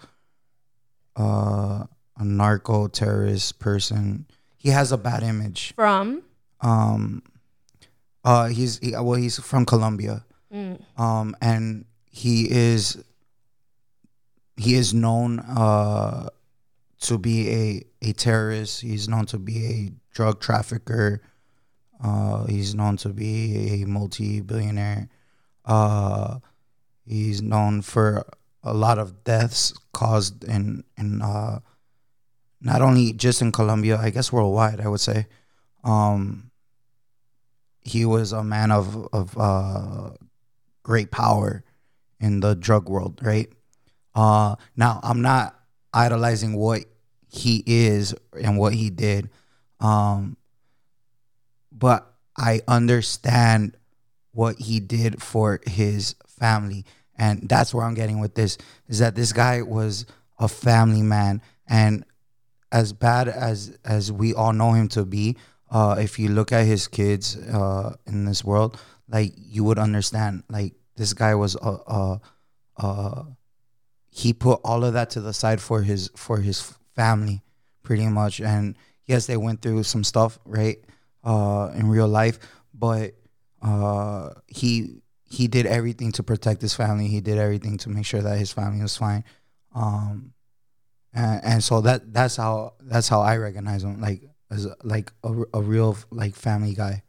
uh, 1.17 1.83
a 2.17 2.23
narco 2.23 2.87
terrorist 2.87 3.59
person. 3.59 4.25
He 4.55 4.69
has 4.69 4.91
a 4.93 4.97
bad 4.97 5.23
image. 5.23 5.73
From 5.75 6.23
Um, 6.61 7.23
uh, 8.23 8.47
he's 8.47 8.79
he, 8.79 8.91
well, 8.93 9.15
he's 9.19 9.39
from 9.39 9.65
Colombia. 9.65 10.23
Mm. 10.53 10.99
Um, 10.99 11.35
and 11.41 11.85
he 12.09 12.49
is 12.49 13.03
he 14.55 14.75
is 14.75 14.93
known 14.93 15.39
uh 15.39 16.29
to 17.01 17.17
be 17.17 17.49
a 17.49 17.83
a 18.09 18.13
terrorist. 18.13 18.81
He's 18.81 19.09
known 19.09 19.25
to 19.27 19.39
be 19.39 19.65
a 19.65 19.91
drug 20.13 20.39
trafficker. 20.39 21.21
Uh, 22.03 22.45
he's 22.45 22.75
known 22.75 22.97
to 22.97 23.09
be 23.09 23.81
a 23.81 23.87
multi-billionaire. 23.87 25.09
Uh, 25.63 26.39
he's 27.05 27.41
known 27.41 27.81
for 27.81 28.25
a 28.61 28.73
lot 28.73 28.99
of 28.99 29.23
deaths 29.23 29.73
caused 29.93 30.43
in 30.43 30.83
in 30.97 31.21
uh, 31.21 31.59
not 32.61 32.81
only 32.81 33.13
just 33.13 33.41
in 33.41 33.51
Colombia, 33.51 33.97
I 33.97 34.09
guess 34.09 34.31
worldwide. 34.31 34.81
I 34.81 34.87
would 34.87 34.99
say. 34.99 35.27
Um, 35.83 36.51
he 37.81 38.05
was 38.05 38.31
a 38.31 38.43
man 38.43 38.71
of 38.71 39.07
of 39.11 39.37
uh, 39.37 40.11
great 40.83 41.11
power 41.11 41.63
in 42.19 42.39
the 42.39 42.55
drug 42.55 42.89
world, 42.89 43.19
right? 43.23 43.49
Uh, 44.15 44.55
now 44.75 44.99
I'm 45.03 45.21
not 45.21 45.59
idolizing 45.93 46.53
what 46.53 46.85
he 47.29 47.63
is 47.65 48.13
and 48.39 48.57
what 48.57 48.73
he 48.73 48.89
did, 48.89 49.29
um, 49.79 50.37
but 51.71 52.13
I 52.37 52.61
understand 52.67 53.75
what 54.31 54.57
he 54.59 54.79
did 54.79 55.21
for 55.21 55.59
his 55.65 56.15
family, 56.27 56.85
and 57.17 57.47
that's 57.49 57.73
where 57.73 57.85
I'm 57.85 57.93
getting 57.93 58.19
with 58.19 58.35
this. 58.35 58.57
Is 58.87 58.99
that 58.99 59.15
this 59.15 59.33
guy 59.33 59.61
was 59.61 60.05
a 60.39 60.47
family 60.47 61.01
man, 61.01 61.41
and 61.67 62.05
as 62.71 62.93
bad 62.93 63.27
as 63.27 63.77
as 63.83 64.11
we 64.11 64.33
all 64.33 64.53
know 64.53 64.73
him 64.73 64.87
to 64.89 65.05
be, 65.05 65.37
uh, 65.71 65.95
if 65.99 66.19
you 66.19 66.29
look 66.29 66.51
at 66.51 66.65
his 66.65 66.87
kids 66.87 67.35
uh, 67.35 67.95
in 68.05 68.25
this 68.25 68.43
world, 68.43 68.79
like 69.09 69.33
you 69.37 69.63
would 69.63 69.79
understand, 69.79 70.43
like 70.49 70.73
this 70.95 71.13
guy 71.13 71.35
was 71.35 71.55
a, 71.55 71.77
a, 71.87 72.21
a 72.77 73.25
he 74.09 74.31
put 74.31 74.59
all 74.63 74.83
of 74.83 74.93
that 74.93 75.09
to 75.11 75.21
the 75.21 75.33
side 75.33 75.59
for 75.59 75.81
his 75.81 76.09
for 76.15 76.37
his 76.37 76.73
family, 76.95 77.41
pretty 77.81 78.07
much. 78.07 78.39
And 78.39 78.77
yes, 79.05 79.25
they 79.25 79.37
went 79.37 79.61
through 79.61 79.83
some 79.83 80.03
stuff, 80.03 80.37
right, 80.45 80.77
uh, 81.23 81.71
in 81.75 81.89
real 81.89 82.07
life, 82.07 82.39
but 82.73 83.15
uh, 83.61 84.29
he 84.47 85.01
he 85.23 85.47
did 85.47 85.65
everything 85.65 86.11
to 86.11 86.23
protect 86.23 86.61
his 86.61 86.75
family. 86.75 87.07
He 87.07 87.21
did 87.21 87.39
everything 87.39 87.77
to 87.79 87.89
make 87.89 88.05
sure 88.05 88.21
that 88.21 88.37
his 88.37 88.51
family 88.51 88.81
was 88.81 88.95
fine. 88.95 89.23
Um, 89.73 90.33
and, 91.11 91.43
and 91.43 91.63
so 91.63 91.81
that 91.81 92.13
that's 92.13 92.35
how 92.35 92.73
that's 92.81 93.07
how 93.07 93.21
I 93.21 93.37
recognize 93.37 93.83
him, 93.83 93.99
like 93.99 94.29
as 94.51 94.65
a, 94.65 94.75
like 94.83 95.11
a, 95.23 95.33
a 95.55 95.61
real 95.61 95.97
like 96.11 96.35
family 96.35 96.75
guy. 96.75 97.01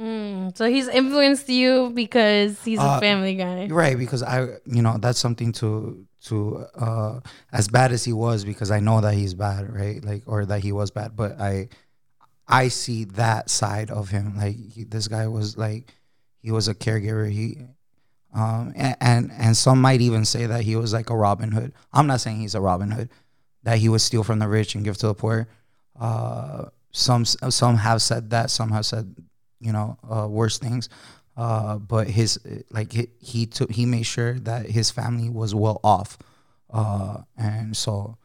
Mm, 0.00 0.56
so 0.56 0.64
he's 0.64 0.88
influenced 0.88 1.48
you 1.50 1.90
because 1.94 2.62
he's 2.64 2.78
a 2.78 2.82
Uh, 2.82 3.00
family 3.00 3.34
guy. 3.34 3.66
Right, 3.68 3.98
because 3.98 4.22
I, 4.22 4.46
you 4.64 4.80
know, 4.82 4.96
that's 4.98 5.18
something 5.18 5.52
to 5.60 6.06
to 6.24 6.66
uh 6.74 7.20
as 7.52 7.68
bad 7.68 7.92
as 7.92 8.04
he 8.04 8.12
was, 8.12 8.44
because 8.44 8.70
I 8.70 8.80
know 8.80 9.00
that 9.02 9.14
he's 9.14 9.34
bad, 9.34 9.72
right? 9.72 10.02
Like, 10.02 10.22
or 10.26 10.46
that 10.46 10.60
he 10.62 10.72
was 10.72 10.90
bad, 10.90 11.16
but 11.16 11.38
I, 11.40 11.68
I 12.48 12.68
see 12.68 13.04
that 13.04 13.50
side 13.50 13.90
of 13.90 14.08
him. 14.08 14.36
Like 14.36 14.56
he, 14.56 14.84
this 14.84 15.06
guy 15.06 15.26
was 15.28 15.58
like 15.58 15.92
he 16.40 16.50
was 16.50 16.66
a 16.66 16.74
caregiver. 16.74 17.30
He 17.30 17.58
um 18.32 18.72
and, 18.76 18.96
and 19.00 19.32
and 19.36 19.56
some 19.56 19.80
might 19.82 20.00
even 20.00 20.24
say 20.24 20.46
that 20.46 20.62
he 20.62 20.76
was 20.76 20.94
like 20.94 21.10
a 21.10 21.16
Robin 21.16 21.52
Hood. 21.52 21.72
I'm 21.92 22.06
not 22.06 22.20
saying 22.20 22.40
he's 22.40 22.54
a 22.54 22.60
Robin 22.60 22.90
Hood, 22.90 23.10
that 23.64 23.78
he 23.78 23.88
would 23.90 24.00
steal 24.00 24.24
from 24.24 24.38
the 24.38 24.48
rich 24.48 24.74
and 24.74 24.82
give 24.84 24.96
to 24.98 25.08
the 25.08 25.14
poor. 25.14 25.48
Uh, 25.98 26.66
some 26.92 27.24
some 27.26 27.76
have 27.76 28.00
said 28.00 28.30
that. 28.30 28.50
Some 28.50 28.70
have 28.72 28.86
said 28.86 29.14
you 29.60 29.72
know 29.72 29.98
uh, 30.10 30.26
worse 30.28 30.58
things. 30.58 30.88
Uh, 31.36 31.78
but 31.78 32.08
his 32.08 32.38
like 32.70 32.92
he, 32.92 33.08
he 33.20 33.46
took 33.46 33.70
he 33.70 33.86
made 33.86 34.04
sure 34.04 34.38
that 34.40 34.66
his 34.66 34.90
family 34.90 35.30
was 35.30 35.54
well 35.54 35.80
off, 35.82 36.18
uh, 36.70 37.18
and 37.36 37.76
so 37.76 38.18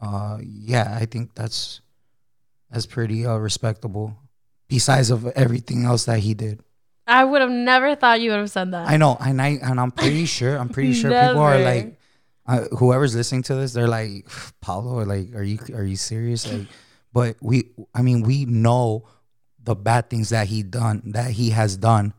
uh, 0.00 0.38
yeah, 0.40 0.96
I 0.98 1.06
think 1.06 1.34
that's 1.34 1.80
that's 2.70 2.86
pretty 2.86 3.26
uh, 3.26 3.36
respectable. 3.36 4.16
Besides 4.68 5.10
of 5.10 5.26
everything 5.28 5.84
else 5.84 6.06
that 6.06 6.20
he 6.20 6.32
did, 6.34 6.62
I 7.06 7.24
would 7.24 7.42
have 7.42 7.50
never 7.50 7.94
thought 7.94 8.20
you 8.20 8.30
would 8.30 8.38
have 8.38 8.50
said 8.50 8.72
that. 8.72 8.88
I 8.88 8.96
know, 8.96 9.16
and 9.20 9.40
I 9.40 9.58
and 9.62 9.80
I'm 9.80 9.90
pretty 9.90 10.26
sure 10.38 10.56
I'm 10.56 10.68
pretty 10.68 10.94
sure 10.94 11.10
people 11.10 11.42
are 11.42 11.58
like, 11.58 11.98
uh, 12.46 12.64
whoever's 12.78 13.14
listening 13.14 13.42
to 13.44 13.54
this, 13.54 13.72
they're 13.72 13.88
like, 13.88 14.26
Paulo, 14.60 15.04
like, 15.04 15.34
are 15.34 15.42
you 15.42 15.58
are 15.74 15.84
you 15.84 15.96
serious? 15.96 16.50
Like, 16.50 16.66
but 17.12 17.36
we, 17.40 17.70
I 17.94 18.02
mean, 18.02 18.22
we 18.22 18.44
know 18.44 19.06
the 19.64 19.74
bad 19.74 20.10
things 20.10 20.28
that 20.30 20.46
he 20.46 20.62
done 20.62 21.02
that 21.06 21.30
he 21.32 21.50
has 21.50 21.76
done, 21.76 22.12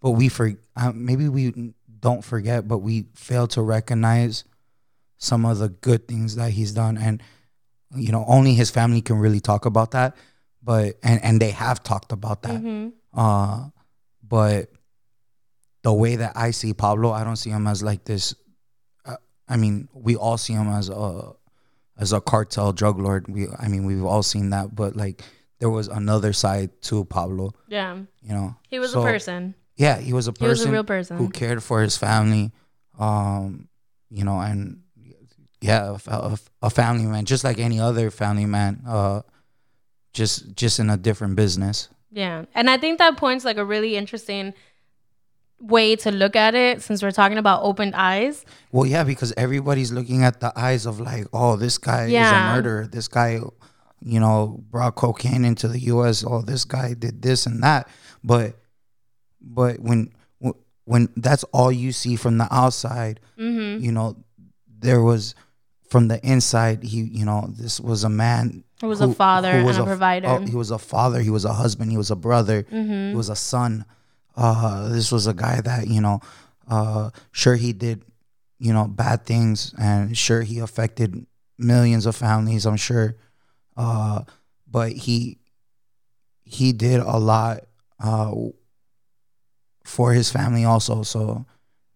but 0.00 0.12
we 0.12 0.28
for 0.28 0.52
uh, 0.76 0.92
maybe 0.94 1.28
we 1.28 1.74
don't 2.00 2.24
forget, 2.24 2.66
but 2.66 2.78
we 2.78 3.06
fail 3.14 3.46
to 3.48 3.62
recognize 3.62 4.44
some 5.18 5.44
of 5.44 5.58
the 5.58 5.68
good 5.68 6.08
things 6.08 6.36
that 6.36 6.50
he's 6.52 6.72
done, 6.72 6.96
and 6.98 7.22
you 7.94 8.10
know, 8.10 8.24
only 8.26 8.54
his 8.54 8.70
family 8.70 9.00
can 9.00 9.18
really 9.18 9.40
talk 9.40 9.66
about 9.66 9.90
that. 9.92 10.16
But 10.62 10.98
and 11.02 11.22
and 11.22 11.40
they 11.40 11.50
have 11.50 11.82
talked 11.82 12.12
about 12.12 12.42
that. 12.42 12.60
Mhm. 12.60 12.92
Uh, 13.12 13.68
but 14.26 14.70
the 15.82 15.92
way 15.92 16.16
that 16.16 16.32
I 16.36 16.52
see 16.52 16.72
Pablo, 16.72 17.10
I 17.10 17.24
don't 17.24 17.36
see 17.36 17.50
him 17.50 17.66
as 17.66 17.82
like 17.82 18.04
this. 18.04 18.34
Uh, 19.04 19.16
I 19.48 19.56
mean, 19.56 19.88
we 19.92 20.14
all 20.16 20.38
see 20.38 20.52
him 20.52 20.68
as 20.68 20.88
a 20.88 21.32
as 21.98 22.12
a 22.12 22.20
cartel 22.20 22.72
drug 22.72 22.98
lord. 22.98 23.28
We, 23.28 23.48
I 23.58 23.68
mean, 23.68 23.84
we've 23.84 24.04
all 24.04 24.22
seen 24.22 24.50
that. 24.50 24.74
But 24.74 24.96
like, 24.96 25.22
there 25.62 25.70
was 25.70 25.86
another 25.86 26.32
side 26.32 26.70
to 26.82 27.04
Pablo. 27.04 27.52
Yeah. 27.68 27.94
You 28.20 28.34
know, 28.34 28.56
He 28.68 28.80
was 28.80 28.90
So, 28.90 29.00
a 29.00 29.04
person. 29.04 29.54
Yeah, 29.76 29.98
he 29.98 30.12
was 30.12 30.26
a 30.26 30.32
person. 30.32 30.44
He 30.44 30.48
was 30.50 30.64
a 30.66 30.72
real 30.72 30.82
person. 30.82 31.16
who 31.18 31.30
cared 31.30 31.62
for 31.62 31.82
his 31.82 31.96
family. 31.96 32.50
Um, 32.98 33.68
you 34.10 34.24
know, 34.24 34.40
and 34.40 34.82
yeah, 35.60 35.94
a, 35.94 35.98
fa- 35.98 36.36
a 36.62 36.68
family 36.68 37.06
man, 37.06 37.26
just 37.26 37.44
like 37.44 37.60
any 37.60 37.78
other 37.78 38.10
family 38.10 38.44
man. 38.44 38.82
Uh, 38.84 39.22
just 40.12 40.56
just 40.56 40.80
in 40.80 40.90
a 40.90 40.96
different 40.96 41.36
business. 41.36 41.88
Yeah. 42.10 42.44
And 42.56 42.68
I 42.68 42.76
think 42.76 42.98
that 42.98 43.16
points 43.16 43.44
like 43.44 43.56
a 43.56 43.64
really 43.64 43.94
interesting 43.96 44.54
way 45.60 45.94
to 45.94 46.10
look 46.10 46.34
at 46.34 46.56
it 46.56 46.82
since 46.82 47.04
we're 47.04 47.12
talking 47.14 47.38
about 47.38 47.62
opened 47.62 47.94
eyes. 47.94 48.44
Well, 48.72 48.84
yeah, 48.84 49.04
because 49.04 49.32
everybody's 49.36 49.92
looking 49.92 50.24
at 50.24 50.40
the 50.40 50.52
eyes 50.58 50.86
of 50.86 50.98
like, 50.98 51.26
oh, 51.32 51.54
this 51.54 51.78
guy 51.78 52.06
is 52.06 52.14
a 52.14 52.52
murderer. 52.54 52.88
This 52.88 53.06
guy, 53.06 53.38
you 54.04 54.20
know, 54.20 54.62
brought 54.70 54.94
cocaine 54.96 55.44
into 55.44 55.68
the 55.68 55.78
U.S. 55.80 56.24
Oh, 56.26 56.42
this 56.42 56.64
guy 56.64 56.94
did 56.94 57.22
this 57.22 57.46
and 57.46 57.62
that. 57.62 57.88
But, 58.24 58.56
but 59.40 59.80
when 59.80 60.12
when 60.84 61.08
that's 61.16 61.44
all 61.52 61.70
you 61.70 61.92
see 61.92 62.16
from 62.16 62.38
the 62.38 62.48
outside, 62.54 63.20
Mm-hmm. 63.38 63.82
you 63.84 63.92
know, 63.92 64.16
there 64.78 65.00
was 65.02 65.34
from 65.88 66.08
the 66.08 66.18
inside. 66.26 66.82
He, 66.82 67.02
you 67.02 67.24
know, 67.24 67.48
this 67.56 67.80
was 67.80 68.02
a 68.04 68.08
man 68.08 68.64
Who 68.80 68.88
was 68.88 69.00
a 69.00 69.12
father 69.12 69.50
and 69.50 69.68
a 69.68 69.72
f- 69.72 69.84
provider. 69.84 70.28
oh, 70.28 70.38
he 70.40 70.54
was 70.56 70.70
a 70.70 70.78
father. 70.78 71.20
He 71.20 71.30
was 71.30 71.44
a 71.44 71.52
husband. 71.52 71.90
He 71.90 71.96
was 71.96 72.10
a 72.10 72.16
brother. 72.16 72.64
Mm-hmm. 72.64 73.10
He 73.10 73.14
was 73.16 73.28
a 73.28 73.36
son. 73.36 73.84
Uh, 74.36 74.88
this 74.88 75.10
was 75.12 75.26
a 75.26 75.34
guy 75.34 75.60
that 75.60 75.86
you 75.88 76.00
know, 76.00 76.20
uh, 76.68 77.10
sure 77.32 77.54
he 77.56 77.72
did, 77.72 78.02
you 78.58 78.72
know, 78.72 78.86
bad 78.86 79.24
things, 79.26 79.74
and 79.78 80.16
sure 80.16 80.42
he 80.42 80.58
affected 80.58 81.26
millions 81.58 82.06
of 82.06 82.16
families. 82.16 82.64
I'm 82.66 82.76
sure, 82.76 83.16
uh, 83.76 84.22
but 84.70 84.92
he 84.92 85.38
he 86.44 86.72
did 86.72 87.00
a 87.00 87.16
lot 87.18 87.60
uh, 88.00 88.32
for 89.84 90.12
his 90.12 90.30
family 90.30 90.64
also. 90.64 91.02
So, 91.02 91.46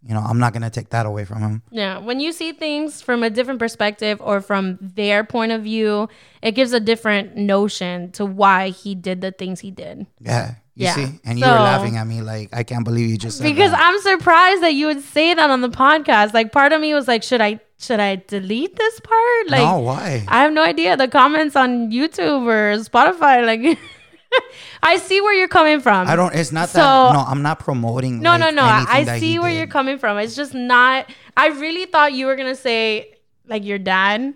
you 0.02 0.14
know, 0.14 0.20
I'm 0.20 0.38
not 0.38 0.52
gonna 0.52 0.70
take 0.70 0.90
that 0.90 1.06
away 1.06 1.24
from 1.24 1.40
him. 1.40 1.62
Yeah, 1.70 1.98
when 1.98 2.20
you 2.20 2.32
see 2.32 2.52
things 2.52 3.02
from 3.02 3.22
a 3.22 3.30
different 3.30 3.58
perspective 3.58 4.20
or 4.20 4.40
from 4.40 4.78
their 4.80 5.24
point 5.24 5.52
of 5.52 5.62
view, 5.62 6.08
it 6.42 6.52
gives 6.52 6.72
a 6.72 6.80
different 6.80 7.36
notion 7.36 8.12
to 8.12 8.24
why 8.24 8.70
he 8.70 8.94
did 8.94 9.20
the 9.20 9.32
things 9.32 9.60
he 9.60 9.70
did. 9.70 10.06
Yeah, 10.20 10.54
you 10.76 10.84
Yeah. 10.84 10.94
see, 10.94 11.20
and 11.24 11.38
you 11.38 11.44
were 11.44 11.50
laughing 11.52 11.96
at 11.96 12.06
me 12.06 12.20
like 12.22 12.50
I 12.52 12.62
can't 12.62 12.84
believe 12.84 13.08
you 13.10 13.16
just 13.18 13.42
Because 13.42 13.70
that. 13.72 13.80
I'm 13.80 13.98
surprised 14.00 14.62
that 14.62 14.74
you 14.74 14.86
would 14.86 15.02
say 15.02 15.34
that 15.34 15.50
on 15.50 15.60
the 15.62 15.70
podcast. 15.70 16.32
Like 16.34 16.52
part 16.52 16.72
of 16.72 16.80
me 16.80 16.94
was 16.94 17.08
like, 17.08 17.22
should 17.22 17.40
I 17.40 17.60
should 17.78 17.98
I 18.00 18.22
delete 18.28 18.76
this 18.76 19.00
part? 19.00 19.48
Like 19.50 19.62
no, 19.62 19.78
why? 19.80 20.24
I 20.28 20.42
have 20.42 20.52
no 20.52 20.62
idea. 20.62 20.96
The 20.96 21.08
comments 21.08 21.56
on 21.56 21.90
YouTube 21.90 22.46
or 22.46 22.78
Spotify, 22.82 23.44
like 23.44 23.78
I 24.82 24.98
see 24.98 25.20
where 25.20 25.32
you're 25.34 25.48
coming 25.48 25.80
from. 25.80 26.08
I 26.08 26.14
don't. 26.16 26.34
It's 26.34 26.52
not 26.52 26.68
So- 26.68 26.78
that. 26.80 27.12
No, 27.14 27.24
I'm 27.26 27.42
not 27.42 27.58
promoting. 27.58 28.20
No, 28.20 28.32
like, 28.32 28.40
no, 28.40 28.50
no. 28.50 28.62
I 28.64 29.18
see 29.18 29.38
where 29.38 29.50
did. 29.50 29.56
you're 29.58 29.66
coming 29.66 29.98
from. 29.98 30.18
It's 30.18 30.36
just 30.36 30.52
not. 30.54 31.10
I 31.36 31.48
really 31.48 31.86
thought 31.86 32.12
you 32.12 32.26
were 32.26 32.36
gonna 32.36 32.54
say 32.56 33.14
like 33.46 33.64
your 33.64 33.78
dad. 33.78 34.34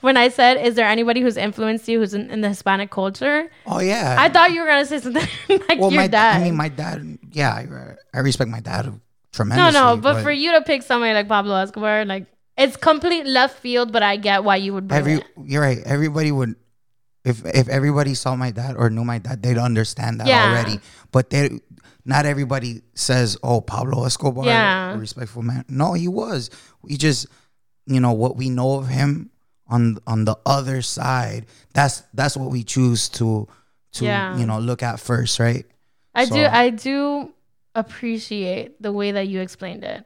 When 0.00 0.16
I 0.16 0.28
said, 0.28 0.56
"Is 0.64 0.74
there 0.74 0.86
anybody 0.86 1.20
who's 1.20 1.36
influenced 1.36 1.88
you 1.88 1.98
who's 2.00 2.14
in, 2.14 2.30
in 2.30 2.40
the 2.40 2.48
Hispanic 2.48 2.90
culture?" 2.90 3.50
Oh 3.66 3.80
yeah. 3.80 4.16
I 4.18 4.28
thought 4.28 4.52
you 4.52 4.60
were 4.60 4.66
gonna 4.66 4.86
say 4.86 4.98
something 4.98 5.26
like 5.48 5.78
well, 5.78 5.90
your 5.92 6.00
my 6.00 6.06
dad. 6.08 6.40
I 6.40 6.44
mean, 6.44 6.56
my 6.56 6.68
dad. 6.68 7.18
Yeah, 7.30 7.50
I, 7.52 7.96
I 8.14 8.20
respect 8.20 8.50
my 8.50 8.60
dad 8.60 8.92
tremendously. 9.32 9.72
no. 9.80 9.94
No, 9.94 10.00
but, 10.00 10.22
for 10.22 10.30
you 10.32 10.52
to 10.52 10.62
pick 10.62 10.82
somebody 10.82 11.14
like 11.14 11.28
Pablo 11.28 11.56
Escobar, 11.56 12.04
like 12.04 12.26
it's 12.56 12.76
complete 12.76 13.26
left 13.26 13.58
field. 13.58 13.92
But 13.92 14.02
I 14.02 14.16
get 14.16 14.44
why 14.44 14.56
you 14.56 14.74
would 14.74 14.88
bring 14.88 14.98
every, 14.98 15.12
it. 15.14 15.24
you're 15.44 15.62
right. 15.62 15.78
Everybody 15.84 16.32
would. 16.32 16.56
If 17.24 17.44
if 17.46 17.68
everybody 17.68 18.14
saw 18.14 18.34
my 18.34 18.50
dad 18.50 18.74
or 18.76 18.90
knew 18.90 19.04
my 19.04 19.18
dad, 19.18 19.42
they'd 19.42 19.58
understand 19.58 20.20
that 20.20 20.26
Yeah. 20.26 20.50
already. 20.50 20.80
But 21.12 21.30
they, 21.30 21.60
not 22.04 22.26
everybody 22.26 22.82
says, 22.94 23.36
"Oh, 23.44 23.60
Pablo 23.60 24.04
Escobar, 24.04 24.44
Yeah. 24.44 24.94
a 24.94 24.98
respectful 24.98 25.42
man." 25.42 25.64
No, 25.68 25.92
he 25.92 26.08
was. 26.08 26.50
He 26.88 26.96
just, 26.96 27.28
you 27.86 28.00
know, 28.00 28.12
what 28.12 28.36
we 28.36 28.48
know 28.50 28.76
of 28.78 28.88
him 28.88 29.30
on 29.68 29.98
on 30.06 30.24
the 30.24 30.36
other 30.46 30.82
side. 30.82 31.46
That's 31.74 32.02
that's 32.14 32.36
what 32.36 32.50
we 32.50 32.62
choose 32.64 33.08
to 33.20 33.48
to 33.94 34.04
Yeah. 34.04 34.36
you 34.38 34.46
know 34.46 34.58
look 34.58 34.82
at 34.82 35.00
first, 35.00 35.38
right? 35.40 35.64
I 36.14 36.26
do. 36.26 36.44
I 36.44 36.70
do 36.70 37.32
appreciate 37.74 38.80
the 38.82 38.92
way 38.92 39.12
that 39.12 39.28
you 39.28 39.40
explained 39.40 39.84
it. 39.84 40.04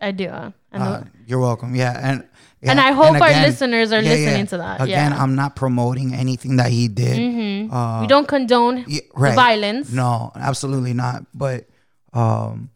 I 0.00 0.10
do. 0.12 0.28
And, 0.28 0.52
the- 0.72 0.78
Uh, 1.00 1.04
you're 1.26 1.40
welcome. 1.40 1.74
Yeah, 1.74 1.96
and 1.96 2.24
and 2.62 2.80
I 2.80 2.92
hope 2.92 3.16
our 3.20 3.28
again- 3.28 3.42
listeners 3.44 3.92
are 3.92 4.02
yeah, 4.02 4.12
yeah. 4.12 4.26
listening 4.26 4.46
to 4.48 4.56
that. 4.58 4.80
Again, 4.82 5.12
yeah. 5.12 5.22
I'm 5.22 5.34
not 5.34 5.56
promoting 5.56 6.12
anything 6.14 6.56
that 6.56 6.70
he 6.70 6.88
did. 6.88 7.16
Mhm. 7.16 7.72
Uh, 7.72 8.00
we 8.02 8.06
don't 8.06 8.28
condone 8.28 8.84
yeah, 8.86 9.00
right. 9.14 9.34
violence. 9.34 9.90
No, 9.92 10.32
absolutely 10.34 10.92
not. 10.92 11.24
But 11.32 11.66
um, 12.12 12.70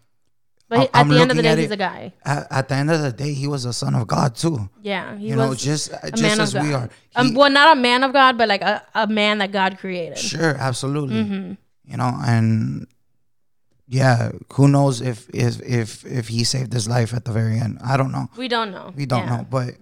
But 0.70 0.78
at 0.86 0.90
I'm 0.94 1.08
the 1.08 1.20
end 1.20 1.30
of 1.32 1.36
the 1.36 1.42
day, 1.42 1.56
he's 1.56 1.70
it- 1.70 1.74
a 1.74 1.76
guy. 1.76 2.12
at, 2.24 2.46
at 2.50 2.68
the 2.68 2.74
end 2.76 2.90
of 2.92 3.02
the 3.02 3.10
day, 3.12 3.32
he 3.34 3.46
was 3.48 3.64
a 3.66 3.72
son 3.72 3.94
of 3.96 4.06
God 4.06 4.36
too. 4.36 4.70
Yeah, 4.82 5.16
he 5.18 5.28
you 5.30 5.36
was 5.36 5.46
know, 5.48 5.54
just 5.54 5.90
just 6.14 6.40
as 6.40 6.54
we 6.54 6.72
are. 6.72 6.88
um, 7.16 7.34
well, 7.34 7.50
not 7.50 7.76
a 7.76 7.80
man 7.80 8.04
of 8.04 8.12
God, 8.12 8.38
but 8.38 8.46
like 8.48 8.62
a, 8.62 8.80
a 8.94 9.06
man 9.08 9.38
that 9.38 9.50
God 9.52 9.78
created. 9.78 10.16
sure, 10.16 10.54
absolutely. 10.56 11.16
Mhm. 11.24 11.56
You 11.84 11.96
know, 11.98 12.12
and 12.24 12.86
yeah, 13.88 14.30
who 14.52 14.68
knows 14.68 15.00
if 15.00 15.28
if 15.34 15.60
if 15.62 16.06
if 16.06 16.28
he 16.28 16.44
saved 16.44 16.72
his 16.72 16.86
life 16.88 17.12
at 17.12 17.24
the 17.24 17.32
very 17.32 17.58
end? 17.58 17.78
I 17.84 17.96
don't 17.96 18.12
know. 18.12 18.28
We 18.36 18.46
don't 18.46 18.70
know. 18.70 18.92
We 18.94 19.06
don't 19.06 19.26
Yeah. 19.26 19.36
know, 19.38 19.46
but 19.50 19.74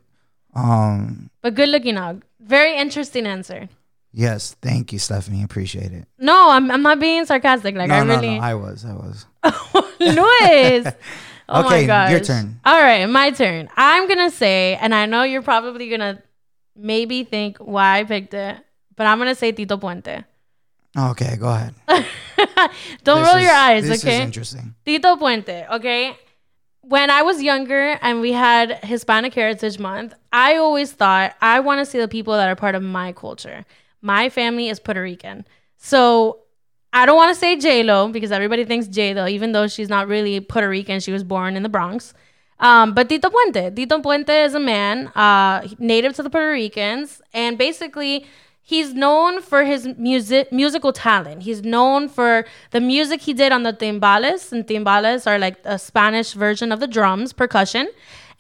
um, 0.54 1.28
But 1.42 1.54
good 1.54 1.68
looking 1.68 1.97
dog. 1.97 2.25
Very 2.40 2.76
interesting 2.78 3.26
answer. 3.26 3.68
yes, 4.12 4.57
thank 4.62 4.92
you, 4.92 4.99
Stephanie. 4.99 5.42
Appreciate 5.42 5.92
it. 5.92 6.07
No, 6.18 6.50
I'm, 6.50 6.71
I'm 6.71 6.83
not 6.83 6.99
being 6.99 7.26
sarcastic. 7.26 7.75
Like 7.76 7.88
no, 7.88 7.97
I 7.97 8.04
no, 8.04 8.14
really, 8.16 8.38
no. 8.38 8.42
I 8.42 8.54
was, 8.54 8.85
I 8.87 8.95
was. 8.95 9.26
Luis. 10.00 10.87
Oh 11.50 11.64
Okay, 11.64 11.87
my 11.87 12.11
your 12.11 12.21
turn. 12.21 12.61
All 12.62 12.78
right, 12.78 13.07
my 13.07 13.31
turn. 13.31 13.71
I'm 13.75 14.07
gonna 14.07 14.31
say, 14.31 14.76
and 14.83 14.95
I 14.95 15.07
know 15.07 15.23
you're 15.23 15.40
probably 15.40 15.88
gonna 15.88 16.23
maybe 16.76 17.25
think 17.25 17.57
why 17.57 18.00
I 18.00 18.05
picked 18.05 18.35
it, 18.35 18.59
but 18.97 19.07
I'm 19.07 19.17
gonna 19.17 19.35
say 19.35 19.52
Tito 19.52 19.78
Puente. 19.78 20.26
Okay, 20.95 21.37
go 21.40 21.49
ahead. 21.49 21.75
Don't 23.02 23.23
This 23.23 23.28
roll 23.28 23.37
is- 23.37 23.43
your 23.45 23.52
eyes, 23.55 23.88
This 23.88 24.05
okay? 24.05 24.17
is 24.17 24.21
interesting. 24.26 24.75
Tito 24.85 25.17
Puente, 25.17 25.67
okay? 25.71 26.14
When 26.83 27.09
I 27.09 27.23
was 27.23 27.43
younger 27.43 27.99
and 28.02 28.21
we 28.21 28.33
had 28.33 28.85
Hispanic 28.85 29.33
Heritage 29.33 29.78
Month, 29.78 30.12
I 30.31 30.57
always 30.57 30.93
thought 30.93 31.35
I 31.40 31.61
want 31.61 31.78
to 31.81 31.87
see 31.87 31.99
the 31.99 32.09
people 32.09 32.35
that 32.35 32.49
are 32.50 32.57
part 32.57 32.75
of 32.75 32.83
my 32.83 33.12
culture. 33.12 33.64
My 34.02 34.28
family 34.28 34.69
is 34.69 34.81
Puerto 34.81 35.00
Rican. 35.00 35.47
So 35.78 36.40
I 36.92 37.07
don't 37.07 37.16
want 37.16 37.35
to 37.35 37.38
say 37.38 37.57
J 37.57 37.83
Lo 37.83 38.09
because 38.09 38.33
everybody 38.33 38.64
thinks 38.64 38.88
J 38.88 39.14
Lo, 39.14 39.26
even 39.26 39.52
though 39.52 39.68
she's 39.68 39.88
not 39.88 40.09
really 40.09 40.40
Puerto 40.40 40.68
Rican. 40.68 41.00
She 41.00 41.12
was 41.12 41.23
born 41.23 41.57
in 41.57 41.62
the 41.62 41.68
Bronx. 41.68 42.14
Um, 42.61 42.92
but 42.92 43.09
Tito 43.09 43.30
Puente. 43.30 43.75
Tito 43.75 44.00
Puente 44.00 44.45
is 44.45 44.54
a 44.54 44.61
man 44.61 45.09
uh, 45.09 45.66
native 45.78 46.14
to 46.16 46.23
the 46.23 46.30
Puerto 46.30 46.50
Ricans. 46.50 47.23
And 47.33 47.57
basically, 47.57 48.26
he's 48.62 48.95
known 48.95 49.40
for 49.42 49.64
his 49.64 49.87
music 49.97 50.50
musical 50.52 50.92
talent. 50.92 51.42
He's 51.42 51.62
known 51.62 52.09
for 52.09 52.47
the 52.71 52.80
music 52.80 53.21
he 53.21 53.33
did 53.33 53.52
on 53.52 53.62
the 53.62 53.73
timbales, 53.73 54.50
and 54.50 54.66
timbales 54.66 55.26
are 55.26 55.38
like 55.38 55.57
a 55.64 55.78
Spanish 55.78 56.33
version 56.33 56.73
of 56.73 56.80
the 56.80 56.88
drums, 56.88 57.33
percussion. 57.33 57.88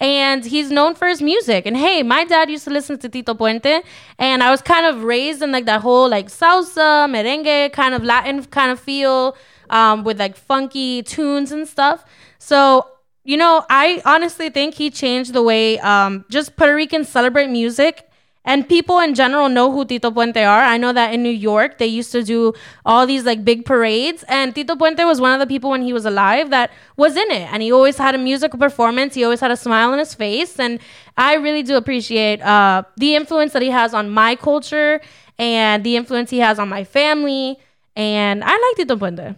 And 0.00 0.44
he's 0.44 0.70
known 0.70 0.94
for 0.94 1.08
his 1.08 1.20
music. 1.20 1.66
And 1.66 1.76
hey, 1.76 2.02
my 2.02 2.24
dad 2.24 2.50
used 2.50 2.64
to 2.64 2.70
listen 2.70 2.98
to 2.98 3.08
Tito 3.08 3.34
Puente, 3.34 3.82
and 4.18 4.42
I 4.44 4.50
was 4.50 4.62
kind 4.62 4.86
of 4.86 5.02
raised 5.02 5.42
in 5.42 5.50
like 5.50 5.64
that 5.66 5.80
whole 5.80 6.08
like 6.08 6.28
salsa, 6.28 7.08
merengue, 7.10 7.72
kind 7.72 7.94
of 7.94 8.04
Latin 8.04 8.44
kind 8.44 8.70
of 8.70 8.78
feel, 8.78 9.36
um, 9.70 10.04
with 10.04 10.18
like 10.20 10.36
funky 10.36 11.02
tunes 11.02 11.50
and 11.50 11.66
stuff. 11.66 12.04
So 12.38 12.86
you 13.24 13.36
know, 13.36 13.66
I 13.68 14.00
honestly 14.06 14.48
think 14.48 14.74
he 14.74 14.90
changed 14.90 15.34
the 15.34 15.42
way 15.42 15.78
um, 15.80 16.24
just 16.30 16.56
Puerto 16.56 16.74
Ricans 16.74 17.08
celebrate 17.10 17.48
music 17.48 18.07
and 18.44 18.68
people 18.68 18.98
in 19.00 19.14
general 19.14 19.48
know 19.48 19.70
who 19.70 19.84
Tito 19.84 20.10
Puente 20.10 20.44
are. 20.44 20.62
I 20.62 20.76
know 20.76 20.92
that 20.92 21.12
in 21.12 21.22
New 21.22 21.30
York 21.30 21.78
they 21.78 21.86
used 21.86 22.12
to 22.12 22.22
do 22.22 22.54
all 22.84 23.06
these 23.06 23.24
like 23.24 23.44
big 23.44 23.64
parades, 23.64 24.24
and 24.28 24.54
Tito 24.54 24.74
Puente 24.74 25.04
was 25.04 25.20
one 25.20 25.32
of 25.32 25.40
the 25.40 25.46
people 25.46 25.70
when 25.70 25.82
he 25.82 25.92
was 25.92 26.04
alive 26.04 26.50
that 26.50 26.70
was 26.96 27.16
in 27.16 27.30
it, 27.30 27.52
and 27.52 27.62
he 27.62 27.72
always 27.72 27.98
had 27.98 28.14
a 28.14 28.18
musical 28.18 28.58
performance. 28.58 29.14
He 29.14 29.24
always 29.24 29.40
had 29.40 29.50
a 29.50 29.56
smile 29.56 29.92
on 29.92 29.98
his 29.98 30.14
face, 30.14 30.58
and 30.58 30.78
I 31.16 31.34
really 31.34 31.62
do 31.62 31.76
appreciate 31.76 32.40
uh, 32.42 32.84
the 32.96 33.14
influence 33.14 33.52
that 33.52 33.62
he 33.62 33.70
has 33.70 33.94
on 33.94 34.10
my 34.10 34.36
culture 34.36 35.00
and 35.38 35.84
the 35.84 35.96
influence 35.96 36.30
he 36.30 36.38
has 36.38 36.58
on 36.58 36.68
my 36.68 36.84
family. 36.84 37.58
And 37.96 38.44
I 38.44 38.50
like 38.52 38.76
Tito 38.76 38.96
Puente. 38.96 39.36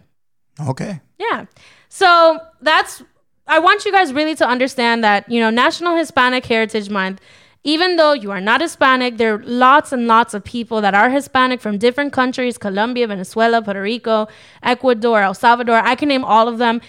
Okay. 0.69 1.00
Yeah. 1.19 1.47
So 1.88 2.38
that's 2.61 3.02
I 3.47 3.59
want 3.59 3.85
you 3.85 3.90
guys 3.90 4.12
really 4.12 4.37
to 4.37 4.47
understand 4.47 5.02
that, 5.02 5.28
you 5.30 5.40
know, 5.40 5.50
National 5.50 5.97
Hispanic 5.97 6.47
Heritage 6.47 6.88
Month 6.88 7.21
even 7.64 7.96
though 7.96 8.12
you 8.12 8.30
are 8.30 8.40
not 8.40 8.60
Hispanic, 8.60 9.18
there 9.18 9.34
are 9.34 9.42
lots 9.44 9.92
and 9.92 10.06
lots 10.06 10.32
of 10.32 10.42
people 10.44 10.80
that 10.80 10.94
are 10.94 11.10
Hispanic 11.10 11.60
from 11.60 11.78
different 11.78 12.12
countries 12.12 12.56
Colombia, 12.56 13.06
Venezuela, 13.06 13.60
Puerto 13.60 13.82
Rico, 13.82 14.28
Ecuador, 14.62 15.22
El 15.22 15.34
Salvador. 15.34 15.76
I 15.76 15.94
can 15.94 16.08
name 16.08 16.24
all 16.24 16.48
of 16.48 16.58
them. 16.58 16.80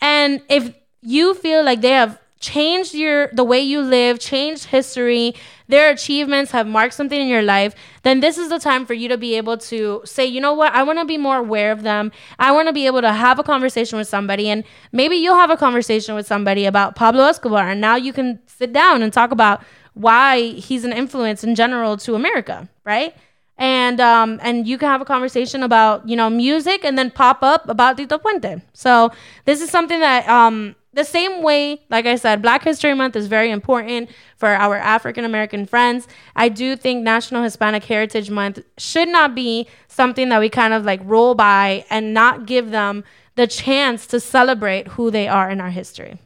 And 0.00 0.42
if 0.48 0.74
you 1.00 1.34
feel 1.34 1.64
like 1.64 1.80
they 1.80 1.90
have 1.90 2.18
changed 2.40 2.94
your 2.94 3.28
the 3.32 3.42
way 3.42 3.60
you 3.60 3.80
live, 3.80 4.20
changed 4.20 4.66
history, 4.66 5.34
their 5.66 5.90
achievements 5.90 6.52
have 6.52 6.66
marked 6.66 6.94
something 6.94 7.20
in 7.20 7.26
your 7.26 7.42
life, 7.42 7.74
then 8.02 8.20
this 8.20 8.38
is 8.38 8.48
the 8.48 8.58
time 8.58 8.86
for 8.86 8.94
you 8.94 9.08
to 9.08 9.16
be 9.16 9.34
able 9.34 9.56
to 9.58 10.02
say, 10.04 10.24
you 10.24 10.40
know 10.40 10.52
what, 10.52 10.72
I 10.72 10.82
want 10.82 10.98
to 10.98 11.04
be 11.04 11.18
more 11.18 11.38
aware 11.38 11.72
of 11.72 11.82
them. 11.82 12.12
I 12.38 12.52
want 12.52 12.68
to 12.68 12.72
be 12.72 12.86
able 12.86 13.00
to 13.00 13.12
have 13.12 13.38
a 13.38 13.42
conversation 13.42 13.98
with 13.98 14.08
somebody 14.08 14.48
and 14.48 14.62
maybe 14.92 15.16
you'll 15.16 15.34
have 15.34 15.50
a 15.50 15.56
conversation 15.56 16.14
with 16.14 16.26
somebody 16.26 16.64
about 16.64 16.94
Pablo 16.94 17.24
Escobar 17.24 17.68
and 17.70 17.80
now 17.80 17.96
you 17.96 18.12
can 18.12 18.38
sit 18.46 18.72
down 18.72 19.02
and 19.02 19.12
talk 19.12 19.30
about 19.30 19.62
why 19.98 20.50
he's 20.52 20.84
an 20.84 20.92
influence 20.92 21.42
in 21.42 21.54
general 21.54 21.96
to 21.96 22.14
America, 22.14 22.68
right? 22.84 23.14
And 23.56 24.00
um, 24.00 24.38
and 24.42 24.68
you 24.68 24.78
can 24.78 24.88
have 24.88 25.00
a 25.00 25.04
conversation 25.04 25.64
about 25.64 26.08
you 26.08 26.16
know 26.16 26.30
music, 26.30 26.84
and 26.84 26.96
then 26.96 27.10
pop 27.10 27.42
up 27.42 27.68
about 27.68 27.96
Tito 27.96 28.16
Puente. 28.18 28.62
So 28.72 29.10
this 29.44 29.60
is 29.60 29.70
something 29.70 29.98
that 29.98 30.28
um, 30.28 30.76
the 30.94 31.04
same 31.04 31.42
way, 31.42 31.82
like 31.90 32.06
I 32.06 32.14
said, 32.14 32.40
Black 32.40 32.62
History 32.62 32.94
Month 32.94 33.16
is 33.16 33.26
very 33.26 33.50
important 33.50 34.10
for 34.36 34.48
our 34.48 34.76
African 34.76 35.24
American 35.24 35.66
friends. 35.66 36.06
I 36.36 36.48
do 36.48 36.76
think 36.76 37.02
National 37.02 37.42
Hispanic 37.42 37.82
Heritage 37.84 38.30
Month 38.30 38.60
should 38.78 39.08
not 39.08 39.34
be 39.34 39.66
something 39.88 40.28
that 40.28 40.38
we 40.38 40.48
kind 40.48 40.72
of 40.72 40.84
like 40.84 41.00
roll 41.02 41.34
by 41.34 41.84
and 41.90 42.14
not 42.14 42.46
give 42.46 42.70
them 42.70 43.02
the 43.34 43.48
chance 43.48 44.06
to 44.08 44.20
celebrate 44.20 44.86
who 44.88 45.10
they 45.10 45.26
are 45.26 45.50
in 45.50 45.60
our 45.60 45.70
history. 45.70 46.18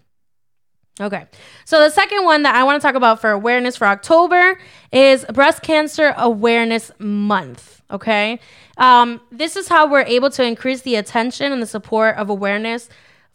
Okay. 1.01 1.27
So 1.65 1.81
the 1.81 1.91
second 1.91 2.25
one 2.25 2.43
that 2.43 2.55
I 2.55 2.65
want 2.65 2.81
to 2.81 2.87
talk 2.87 2.95
about 2.95 3.21
for 3.21 3.31
awareness 3.31 3.77
for 3.77 3.87
October 3.87 4.59
is 4.93 5.25
Breast 5.33 5.63
Cancer 5.63 6.15
Awareness 6.17 6.91
Month. 6.99 7.83
Okay. 7.91 8.39
Um, 8.77 9.21
this 9.31 9.57
is 9.57 9.69
how 9.69 9.91
we're 9.91 10.03
able 10.03 10.31
to 10.31 10.45
increase 10.45 10.83
the 10.83 10.97
attention 10.97 11.53
and 11.53 11.63
the 11.63 11.67
support 11.67 12.17
of 12.17 12.29
awareness 12.29 12.89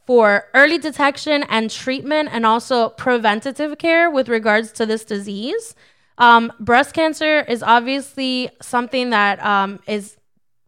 for 0.05 0.45
early 0.53 0.77
detection 0.77 1.43
and 1.49 1.69
treatment 1.69 2.29
and 2.31 2.45
also 2.45 2.89
preventative 2.89 3.77
care 3.77 4.09
with 4.09 4.29
regards 4.29 4.71
to 4.73 4.85
this 4.85 5.03
disease. 5.03 5.75
Um, 6.17 6.51
breast 6.59 6.93
cancer 6.93 7.41
is 7.41 7.61
obviously 7.61 8.49
something 8.61 9.11
that 9.11 9.43
um, 9.43 9.79
is 9.87 10.16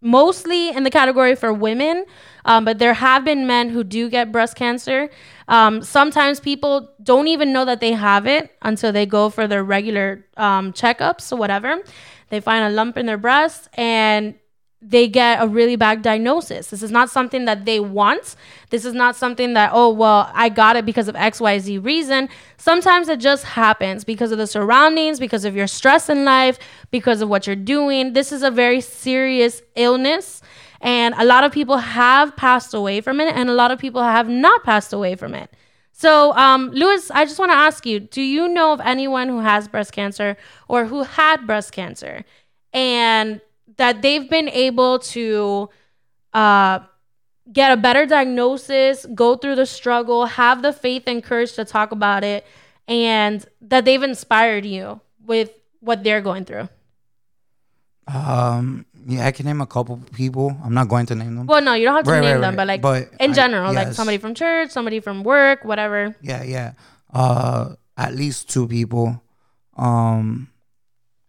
mostly 0.01 0.69
in 0.69 0.83
the 0.83 0.89
category 0.89 1.35
for 1.35 1.51
women, 1.53 2.05
um, 2.45 2.65
but 2.65 2.79
there 2.79 2.93
have 2.93 3.25
been 3.25 3.45
men 3.47 3.69
who 3.69 3.83
do 3.83 4.09
get 4.09 4.31
breast 4.31 4.55
cancer. 4.55 5.09
Um, 5.47 5.81
sometimes 5.81 6.39
people 6.39 6.89
don't 7.03 7.27
even 7.27 7.51
know 7.51 7.65
that 7.65 7.79
they 7.79 7.93
have 7.93 8.25
it 8.25 8.55
until 8.61 8.91
they 8.91 9.05
go 9.05 9.29
for 9.29 9.47
their 9.47 9.63
regular 9.63 10.25
um, 10.37 10.73
checkups 10.73 11.31
or 11.31 11.35
whatever. 11.35 11.81
They 12.29 12.39
find 12.39 12.63
a 12.65 12.69
lump 12.69 12.97
in 12.97 13.05
their 13.05 13.17
breast 13.17 13.67
and 13.73 14.35
they 14.81 15.09
get 15.09 15.41
a 15.41 15.47
really 15.47 15.75
bad 15.75 16.01
diagnosis. 16.01 16.69
This 16.69 16.81
is 16.81 16.91
not 16.91 17.09
something 17.09 17.45
that 17.45 17.65
they 17.65 17.81
want. 17.81 18.35
This 18.69 18.85
is 18.85 18.93
not 18.93 19.15
something 19.15 19.53
that, 19.53 19.71
oh, 19.73 19.89
well, 19.89 20.31
I 20.33 20.47
got 20.47 20.77
it 20.77 20.85
because 20.85 21.09
of 21.09 21.15
XYZ 21.15 21.83
reason. 21.83 22.29
Sometimes 22.57 23.09
it 23.09 23.19
just 23.19 23.43
happens 23.43 24.05
because 24.05 24.31
of 24.31 24.37
the 24.37 24.47
surroundings, 24.47 25.19
because 25.19 25.43
of 25.43 25.53
your 25.55 25.67
stress 25.67 26.07
in 26.07 26.23
life, 26.23 26.59
because 26.91 27.21
of 27.21 27.27
what 27.27 27.45
you're 27.45 27.57
doing. 27.57 28.13
This 28.13 28.31
is 28.31 28.41
a 28.41 28.51
very 28.51 28.79
serious 28.79 29.61
illness. 29.75 30.41
And 30.79 31.13
a 31.17 31.25
lot 31.25 31.43
of 31.43 31.51
people 31.51 31.77
have 31.77 32.37
passed 32.37 32.73
away 32.73 33.01
from 33.01 33.19
it, 33.19 33.35
and 33.35 33.49
a 33.49 33.53
lot 33.53 33.71
of 33.71 33.79
people 33.79 34.01
have 34.01 34.29
not 34.29 34.63
passed 34.63 34.93
away 34.93 35.15
from 35.15 35.35
it. 35.35 35.53
So, 35.91 36.33
um, 36.37 36.71
Lewis, 36.71 37.11
I 37.11 37.25
just 37.25 37.37
want 37.37 37.51
to 37.51 37.57
ask 37.57 37.85
you 37.85 37.99
do 37.99 38.21
you 38.21 38.47
know 38.47 38.71
of 38.71 38.79
anyone 38.79 39.27
who 39.27 39.39
has 39.39 39.67
breast 39.67 39.91
cancer 39.91 40.37
or 40.69 40.85
who 40.85 41.03
had 41.03 41.45
breast 41.45 41.73
cancer 41.73 42.23
and 42.71 43.41
that 43.79 44.01
they've 44.03 44.29
been 44.29 44.49
able 44.49 44.99
to 44.99 45.69
uh, 46.33 46.79
get 47.51 47.71
a 47.71 47.77
better 47.77 48.05
diagnosis, 48.05 49.05
go 49.15 49.35
through 49.35 49.55
the 49.55 49.65
struggle, 49.65 50.25
have 50.27 50.61
the 50.61 50.71
faith 50.71 51.03
and 51.07 51.23
courage 51.23 51.53
to 51.53 51.65
talk 51.65 51.91
about 51.91 52.23
it, 52.23 52.45
and 52.87 53.45
that 53.61 53.85
they've 53.85 54.03
inspired 54.03 54.65
you 54.65 55.01
with 55.25 55.49
what 55.79 56.03
they're 56.03 56.21
going 56.21 56.43
through? 56.45 56.67
Um, 58.07 58.85
yeah, 59.07 59.25
I 59.27 59.31
can 59.31 59.45
name 59.45 59.61
a 59.61 59.67
couple 59.67 59.97
people. 60.13 60.55
I'm 60.63 60.73
not 60.73 60.89
going 60.89 61.05
to 61.07 61.15
name 61.15 61.35
them. 61.35 61.45
Well, 61.47 61.61
no, 61.61 61.73
you 61.73 61.85
don't 61.85 61.95
have 61.95 62.05
to 62.05 62.11
Right, 62.11 62.21
name 62.21 62.35
right, 62.35 62.41
them, 62.41 62.55
but 62.55 62.67
like 62.67 62.81
But 62.81 63.09
in 63.19 63.31
I- 63.31 63.33
general, 63.33 63.73
like 63.73 63.93
somebody 63.93 64.17
from 64.17 64.33
church, 64.33 64.71
somebody 64.71 64.99
from 64.99 65.23
work, 65.23 65.63
whatever. 65.63 66.15
Yeah, 66.21 66.43
yeah. 66.43 66.73
Uh, 67.13 67.75
at 67.95 68.15
least 68.15 68.49
two 68.49 68.67
people. 68.67 69.21
Um, 69.77 70.49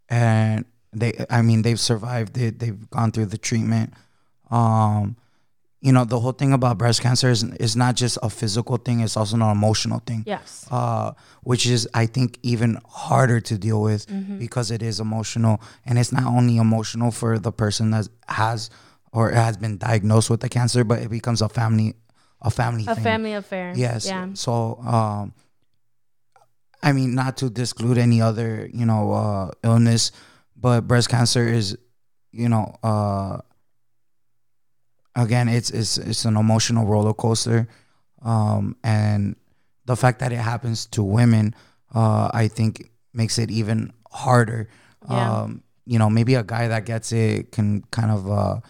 and 0.08 0.64
they, 0.92 1.24
I 1.30 1.42
mean, 1.42 1.62
they've 1.62 1.78
survived 1.80 2.36
it. 2.38 2.58
They've 2.58 2.88
gone 2.90 3.12
through 3.12 3.26
the 3.26 3.38
treatment. 3.38 3.94
Um, 4.50 5.16
you 5.80 5.92
know, 5.92 6.04
the 6.04 6.20
whole 6.20 6.32
thing 6.32 6.52
about 6.52 6.76
breast 6.76 7.00
cancer 7.00 7.30
is 7.30 7.42
is 7.42 7.74
not 7.74 7.96
just 7.96 8.18
a 8.22 8.28
physical 8.28 8.76
thing; 8.76 9.00
it's 9.00 9.16
also 9.16 9.36
an 9.36 9.42
emotional 9.42 10.00
thing. 10.00 10.24
Yes. 10.26 10.66
Uh, 10.70 11.12
which 11.42 11.64
is, 11.66 11.88
I 11.94 12.04
think, 12.06 12.38
even 12.42 12.78
harder 12.86 13.40
to 13.40 13.56
deal 13.56 13.80
with 13.80 14.06
Mm-hmm. 14.08 14.38
because 14.38 14.70
it 14.70 14.82
is 14.82 15.00
emotional, 15.00 15.60
and 15.86 15.98
it's 15.98 16.12
not 16.12 16.24
only 16.26 16.58
emotional 16.58 17.10
for 17.12 17.38
the 17.38 17.52
person 17.52 17.92
that 17.92 18.08
has 18.28 18.68
or 19.12 19.30
has 19.30 19.56
been 19.56 19.78
diagnosed 19.78 20.28
with 20.28 20.40
the 20.40 20.48
cancer, 20.50 20.84
but 20.84 21.00
it 21.00 21.08
becomes 21.08 21.40
a 21.40 21.48
family, 21.48 21.94
a 22.42 22.50
family, 22.50 22.84
A 22.86 22.94
thing. 22.94 23.04
family 23.04 23.32
affair. 23.34 23.72
Yes. 23.74 24.04
Yeah. 24.06 24.28
So, 24.34 24.76
um, 24.84 25.32
I 26.82 26.92
mean, 26.92 27.14
not 27.14 27.36
to 27.38 27.50
disclude 27.50 27.98
any 27.98 28.20
other, 28.22 28.68
you 28.72 28.86
know, 28.86 29.12
uh, 29.12 29.50
illness, 29.62 30.12
but 30.60 30.86
breast 30.86 31.08
cancer 31.08 31.46
is, 31.46 31.76
you 32.32 32.48
know, 32.48 32.76
uh, 32.82 33.38
again, 35.16 35.48
it's 35.48 35.70
it's 35.70 35.98
it's 35.98 36.24
an 36.24 36.36
emotional 36.36 36.86
roller 36.86 37.14
coaster, 37.14 37.68
um, 38.22 38.76
and 38.84 39.36
the 39.86 39.96
fact 39.96 40.20
that 40.20 40.32
it 40.32 40.38
happens 40.38 40.86
to 40.86 41.02
women, 41.02 41.54
uh, 41.94 42.30
I 42.32 42.48
think 42.48 42.90
makes 43.12 43.38
it 43.38 43.50
even 43.50 43.92
harder. 44.10 44.68
Yeah. 45.08 45.42
Um, 45.42 45.62
you 45.86 45.98
know, 45.98 46.10
maybe 46.10 46.34
a 46.34 46.42
guy 46.42 46.68
that 46.68 46.84
gets 46.84 47.10
it 47.10 47.50
can 47.52 47.82
kind 47.90 48.10
of 48.10 48.30
uh, 48.30 48.60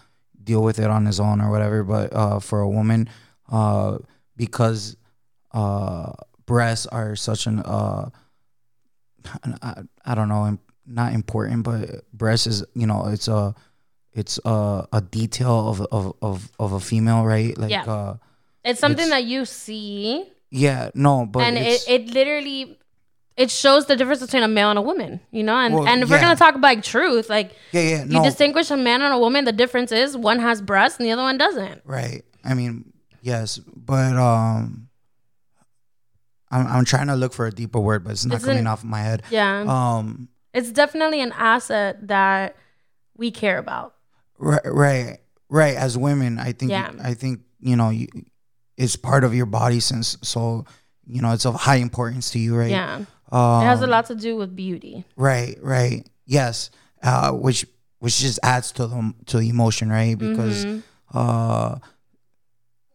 deal 0.42 0.62
with 0.62 0.78
it 0.78 0.88
on 0.88 1.04
his 1.04 1.20
own 1.20 1.40
or 1.40 1.50
whatever, 1.50 1.84
but 1.84 2.14
uh, 2.14 2.38
for 2.38 2.60
a 2.60 2.68
woman, 2.68 3.08
uh, 3.50 3.98
because 4.36 4.96
uh, 5.52 6.12
breasts 6.46 6.86
are 6.86 7.16
such 7.16 7.46
an 7.46 7.58
uh, 7.60 8.08
I, 9.62 9.82
I 10.04 10.14
don't 10.14 10.28
know, 10.28 10.58
not 10.90 11.12
important, 11.14 11.62
but 11.62 12.04
breast 12.12 12.46
is 12.46 12.64
you 12.74 12.86
know 12.86 13.06
it's 13.06 13.28
a 13.28 13.54
it's 14.12 14.38
a, 14.44 14.86
a 14.92 15.00
detail 15.00 15.68
of, 15.68 15.80
of 15.92 16.12
of 16.20 16.50
of 16.58 16.72
a 16.72 16.80
female, 16.80 17.24
right? 17.24 17.56
Like 17.56 17.70
Yeah. 17.70 17.84
uh, 17.84 18.16
It's 18.64 18.80
something 18.80 19.06
It's- 19.06 19.10
that 19.22 19.24
you 19.24 19.44
see, 19.44 20.26
yeah, 20.50 20.90
no, 20.94 21.26
but 21.26 21.40
and 21.44 21.56
it, 21.56 21.84
it 21.88 22.08
literally 22.12 22.76
it 23.36 23.50
shows 23.50 23.86
the 23.86 23.96
difference 23.96 24.20
between 24.20 24.42
a 24.42 24.48
male 24.48 24.68
and 24.68 24.78
a 24.78 24.82
woman, 24.82 25.20
you 25.30 25.42
know. 25.42 25.56
And 25.56 25.72
Well, 25.74 25.86
and 25.88 26.02
if 26.02 26.10
we're 26.10 26.20
gonna 26.20 26.36
talk 26.36 26.54
about 26.56 26.68
like, 26.76 26.82
truth, 26.82 27.30
like 27.30 27.52
yeah, 27.72 27.80
yeah, 27.80 28.04
you 28.04 28.22
distinguish 28.22 28.70
a 28.70 28.76
man 28.76 29.00
and 29.00 29.14
a 29.14 29.18
woman, 29.18 29.44
the 29.46 29.52
difference 29.52 29.92
is 29.92 30.16
one 30.16 30.40
has 30.40 30.60
breasts 30.60 30.98
and 30.98 31.06
the 31.06 31.12
other 31.12 31.22
one 31.22 31.38
doesn't. 31.38 31.80
right. 31.86 32.22
I 32.44 32.54
mean, 32.54 32.92
yes, 33.22 33.58
but 33.58 34.16
um, 34.16 34.88
I'm 36.50 36.66
I'm 36.66 36.84
trying 36.84 37.06
to 37.06 37.14
look 37.16 37.32
for 37.32 37.46
a 37.46 37.52
deeper 37.52 37.78
word, 37.78 38.02
but 38.04 38.12
it's 38.12 38.26
not 38.26 38.36
It's 38.36 38.44
coming 38.44 38.60
an- 38.60 38.66
off 38.66 38.82
my 38.84 39.00
head. 39.00 39.22
Yeah. 39.30 39.64
Um, 39.66 40.28
it's 40.54 40.70
definitely 40.72 41.20
an 41.20 41.32
asset 41.32 42.08
that 42.08 42.56
we 43.16 43.30
care 43.30 43.58
about. 43.58 43.94
Right, 44.38 44.60
right, 44.64 45.18
right. 45.48 45.76
As 45.76 45.96
women, 45.98 46.38
I 46.38 46.52
think, 46.52 46.70
Yeah. 46.70 46.92
I 47.02 47.14
think 47.14 47.40
you 47.60 47.76
know, 47.76 47.90
you, 47.90 48.08
it's 48.76 48.96
part 48.96 49.24
of 49.24 49.34
your 49.34 49.46
body 49.46 49.80
since 49.80 50.16
so 50.22 50.64
you 51.06 51.20
know 51.20 51.32
it's 51.32 51.44
of 51.44 51.54
high 51.54 51.76
importance 51.76 52.30
to 52.30 52.38
you, 52.38 52.56
right? 52.56 52.70
Yeah. 52.70 53.04
Um, 53.30 53.62
It 53.62 53.66
has 53.66 53.82
a 53.82 53.86
lot 53.86 54.06
to 54.06 54.14
do 54.14 54.36
with 54.36 54.56
beauty. 54.56 55.04
Right, 55.16 55.56
right. 55.62 56.08
Yes. 56.26 56.70
Uh, 57.02 57.32
which 57.32 57.66
which 57.98 58.18
just 58.18 58.38
adds 58.42 58.72
to 58.72 58.86
the 58.86 59.14
to 59.26 59.38
the 59.38 59.48
emotion, 59.48 59.90
right? 59.90 60.16
Because 60.18 60.64
Mhm. 60.64 60.82
uh 61.12 61.76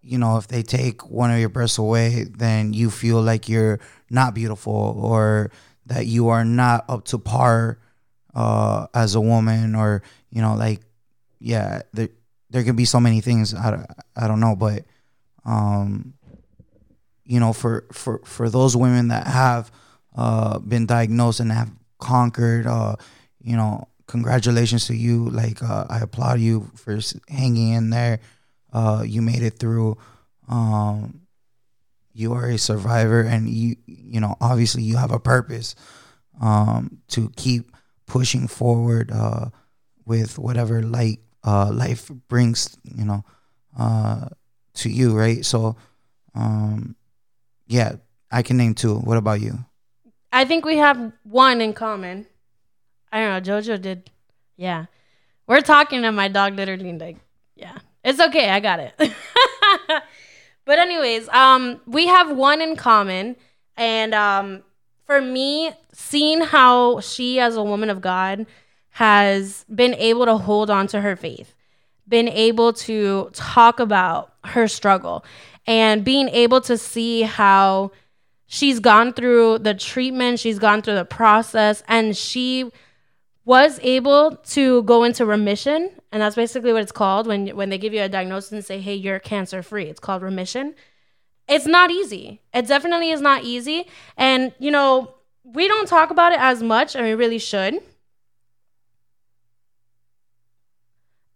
you 0.02 0.18
know, 0.20 0.38
if 0.38 0.48
they 0.48 0.62
take 0.62 1.10
one 1.10 1.32
of 1.32 1.40
your 1.40 1.50
breasts 1.50 1.78
away, 1.80 2.26
then 2.26 2.74
you 2.74 2.92
feel 2.92 3.22
like 3.22 3.50
you're 3.50 3.80
not 4.10 4.36
beautiful 4.36 4.74
or 5.02 5.50
that 5.86 6.06
you 6.08 6.30
are 6.30 6.46
not 6.46 6.86
up 6.90 7.06
to 7.06 7.18
par 7.18 7.80
uh 8.34 8.88
as 8.94 9.16
a 9.16 9.22
woman 9.22 9.76
or 9.76 10.02
you 10.30 10.42
know 10.42 10.56
like 10.56 10.82
yeah, 11.40 11.82
there 11.94 12.10
there 12.50 12.64
can 12.64 12.76
be 12.76 12.86
so 12.86 13.00
many 13.00 13.22
things. 13.22 13.54
I, 13.54 13.86
I 14.16 14.28
don't 14.28 14.40
know, 14.40 14.56
but 14.56 14.84
um 15.46 16.14
you 17.24 17.40
know 17.40 17.54
for 17.54 17.86
for 17.92 18.20
for 18.26 18.50
those 18.50 18.76
women 18.76 19.10
that 19.10 19.28
have 19.28 19.72
uh 20.16 20.60
been 20.60 20.86
diagnosed 20.86 21.40
and 21.40 21.52
have 21.52 21.72
conquered 22.00 22.66
uh 22.68 22.96
you 23.42 23.56
know 23.56 23.88
congratulations 24.08 24.88
to 24.88 24.96
you. 24.96 25.30
Like 25.30 25.62
uh, 25.62 25.86
i 25.90 26.00
applaud 26.00 26.40
you 26.40 26.72
for 26.76 27.00
hanging 27.30 27.74
in 27.74 27.90
there. 27.90 28.20
Uh 28.74 29.04
you 29.06 29.22
made 29.22 29.44
it 29.44 29.60
through. 29.60 29.98
Um 30.48 31.22
you 32.16 32.34
are 32.34 32.50
a 32.50 32.58
survivor 32.58 33.22
and 33.22 33.48
you 33.50 33.76
you 33.86 34.20
know 34.20 34.36
obviously 34.40 34.82
you 34.82 34.98
have 34.98 35.12
a 35.12 35.20
purpose 35.20 35.76
um 36.42 36.98
to 37.08 37.30
keep 37.36 37.72
pushing 38.08 38.48
forward 38.48 39.12
uh 39.12 39.50
with 40.06 40.40
whatever 40.40 40.82
uh 41.44 41.70
life 41.72 42.10
brings 42.28 42.78
you 42.84 43.06
know 43.06 43.24
uh 43.78 44.28
to 44.74 44.90
you 44.90 45.16
right 45.16 45.46
so 45.46 45.76
um 46.34 46.96
yeah 47.68 47.94
i 48.32 48.42
can 48.42 48.58
name 48.58 48.74
two 48.74 48.96
what 49.00 49.18
about 49.18 49.42
you 49.42 49.60
I 50.36 50.44
think 50.44 50.66
we 50.66 50.76
have 50.76 51.14
one 51.24 51.62
in 51.62 51.72
common. 51.72 52.28
I 53.10 53.22
don't 53.22 53.48
know. 53.48 53.54
Jojo 53.54 53.82
did. 53.82 54.12
Yeah. 54.58 54.88
We're 55.48 55.62
talking 55.62 56.04
and 56.04 56.14
my 56.14 56.28
dog 56.28 56.56
literally 56.56 56.92
like, 56.92 57.16
yeah. 57.56 57.78
It's 58.04 58.20
okay. 58.20 58.50
I 58.50 58.60
got 58.60 58.82
it. 58.82 58.94
but 60.66 60.80
anyways, 60.80 61.30
um, 61.30 61.80
we 61.86 62.08
have 62.08 62.36
one 62.36 62.62
in 62.62 62.76
common. 62.76 63.36
And 63.78 64.14
um 64.14 64.64
for 65.06 65.22
me, 65.22 65.72
seeing 65.94 66.42
how 66.42 67.00
she 67.00 67.40
as 67.40 67.56
a 67.56 67.64
woman 67.64 67.90
of 67.90 68.02
God 68.02 68.46
has 68.90 69.66
been 69.74 69.94
able 69.96 70.26
to 70.26 70.38
hold 70.38 70.70
on 70.70 70.88
to 70.88 71.02
her 71.02 71.16
faith, 71.16 71.54
been 72.08 72.28
able 72.28 72.74
to 72.74 73.30
talk 73.34 73.80
about 73.80 74.34
her 74.46 74.68
struggle, 74.68 75.24
and 75.68 76.04
being 76.04 76.30
able 76.30 76.62
to 76.62 76.78
see 76.78 77.22
how 77.22 77.92
she's 78.48 78.80
gone 78.80 79.14
through 79.14 79.60
the 79.60 79.74
treatment, 79.74 80.40
she's 80.40 80.58
gone 80.58 80.82
through 80.82 80.96
the 80.96 81.06
process, 81.06 81.84
and 81.88 82.18
she 82.18 82.72
was 83.46 83.80
able 83.84 84.36
to 84.38 84.82
go 84.84 85.04
into 85.04 85.26
remission. 85.26 85.92
And 86.12 86.22
that's 86.22 86.36
basically 86.36 86.74
what 86.74 86.82
it's 86.82 86.92
called 86.92 87.28
when 87.28 87.48
when 87.50 87.70
they 87.70 87.78
give 87.78 87.94
you 87.94 88.02
a 88.02 88.10
diagnosis 88.10 88.52
and 88.52 88.66
say, 88.66 88.82
"Hey, 88.82 88.96
you're 88.96 89.20
cancer 89.20 89.62
free." 89.62 89.86
It's 89.86 90.00
called 90.00 90.22
remission. 90.22 90.76
It's 91.48 91.68
not 91.68 91.92
easy. 91.92 92.42
It 92.54 92.68
definitely 92.68 93.12
is 93.12 93.22
not 93.22 93.44
easy. 93.44 93.88
And 94.18 94.52
you 94.60 94.72
know, 94.72 95.14
we 95.44 95.68
don't 95.68 95.88
talk 95.88 96.10
about 96.10 96.34
it 96.34 96.40
as 96.40 96.64
much, 96.64 96.96
and 96.96 97.06
we 97.06 97.14
really 97.14 97.40
should. 97.40 97.80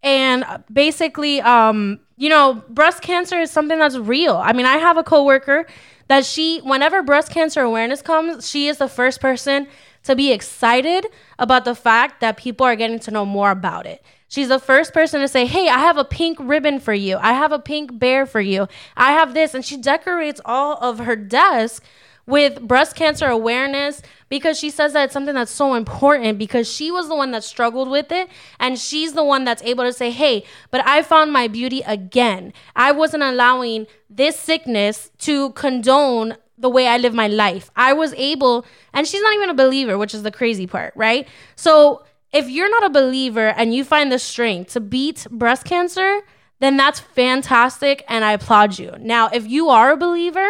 And 0.02 0.44
basically, 0.72 1.40
um, 1.42 2.00
you 2.16 2.28
know, 2.28 2.62
breast 2.70 3.02
cancer 3.02 3.38
is 3.38 3.50
something 3.50 3.78
that's 3.78 3.96
real. 3.96 4.36
I 4.36 4.52
mean, 4.52 4.66
I 4.66 4.78
have 4.78 4.96
a 4.96 5.04
coworker 5.04 5.66
that 6.08 6.24
she, 6.24 6.58
whenever 6.60 7.02
breast 7.02 7.30
cancer 7.30 7.60
awareness 7.60 8.02
comes, 8.02 8.48
she 8.48 8.66
is 8.66 8.78
the 8.78 8.88
first 8.88 9.20
person 9.20 9.68
to 10.04 10.16
be 10.16 10.32
excited 10.32 11.06
about 11.38 11.64
the 11.64 11.74
fact 11.74 12.20
that 12.20 12.36
people 12.36 12.66
are 12.66 12.76
getting 12.76 12.98
to 13.00 13.10
know 13.10 13.24
more 13.24 13.50
about 13.50 13.86
it. 13.86 14.02
She's 14.28 14.48
the 14.48 14.60
first 14.60 14.94
person 14.94 15.20
to 15.20 15.28
say, 15.28 15.44
Hey, 15.44 15.68
I 15.68 15.78
have 15.78 15.96
a 15.96 16.04
pink 16.04 16.38
ribbon 16.40 16.78
for 16.78 16.94
you. 16.94 17.18
I 17.18 17.32
have 17.32 17.52
a 17.52 17.58
pink 17.58 17.98
bear 17.98 18.26
for 18.26 18.40
you. 18.40 18.68
I 18.96 19.12
have 19.12 19.34
this. 19.34 19.54
And 19.54 19.64
she 19.64 19.76
decorates 19.76 20.40
all 20.44 20.76
of 20.76 21.00
her 21.00 21.16
desk 21.16 21.84
with 22.26 22.60
breast 22.60 22.94
cancer 22.94 23.26
awareness 23.26 24.02
because 24.30 24.58
she 24.58 24.70
says 24.70 24.94
that 24.94 25.04
it's 25.04 25.12
something 25.12 25.34
that's 25.34 25.50
so 25.50 25.74
important 25.74 26.38
because 26.38 26.70
she 26.70 26.90
was 26.90 27.08
the 27.08 27.14
one 27.14 27.32
that 27.32 27.44
struggled 27.44 27.90
with 27.90 28.10
it 28.10 28.30
and 28.58 28.78
she's 28.78 29.12
the 29.12 29.24
one 29.24 29.44
that's 29.44 29.62
able 29.62 29.84
to 29.84 29.92
say 29.92 30.10
hey 30.10 30.42
but 30.70 30.86
i 30.86 31.02
found 31.02 31.30
my 31.32 31.46
beauty 31.46 31.82
again. 31.86 32.54
I 32.74 32.92
wasn't 32.92 33.24
allowing 33.24 33.86
this 34.08 34.38
sickness 34.38 35.10
to 35.18 35.50
condone 35.50 36.36
the 36.56 36.70
way 36.70 36.86
i 36.86 36.96
live 36.96 37.12
my 37.12 37.26
life. 37.26 37.70
I 37.76 37.92
was 37.92 38.14
able 38.14 38.64
and 38.94 39.06
she's 39.06 39.20
not 39.20 39.34
even 39.34 39.50
a 39.50 39.54
believer 39.54 39.98
which 39.98 40.14
is 40.14 40.22
the 40.22 40.30
crazy 40.30 40.66
part 40.66 40.94
right? 40.96 41.28
So 41.56 42.04
if 42.32 42.48
you're 42.48 42.70
not 42.70 42.84
a 42.84 42.90
believer 42.90 43.48
and 43.48 43.74
you 43.74 43.82
find 43.84 44.10
the 44.10 44.18
strength 44.18 44.72
to 44.72 44.80
beat 44.80 45.26
breast 45.30 45.64
cancer 45.64 46.20
then 46.60 46.76
that's 46.76 47.00
fantastic 47.00 48.04
and 48.08 48.24
i 48.24 48.32
applaud 48.32 48.78
you. 48.78 48.94
Now 49.00 49.28
if 49.32 49.48
you 49.48 49.68
are 49.70 49.90
a 49.90 49.96
believer 49.96 50.48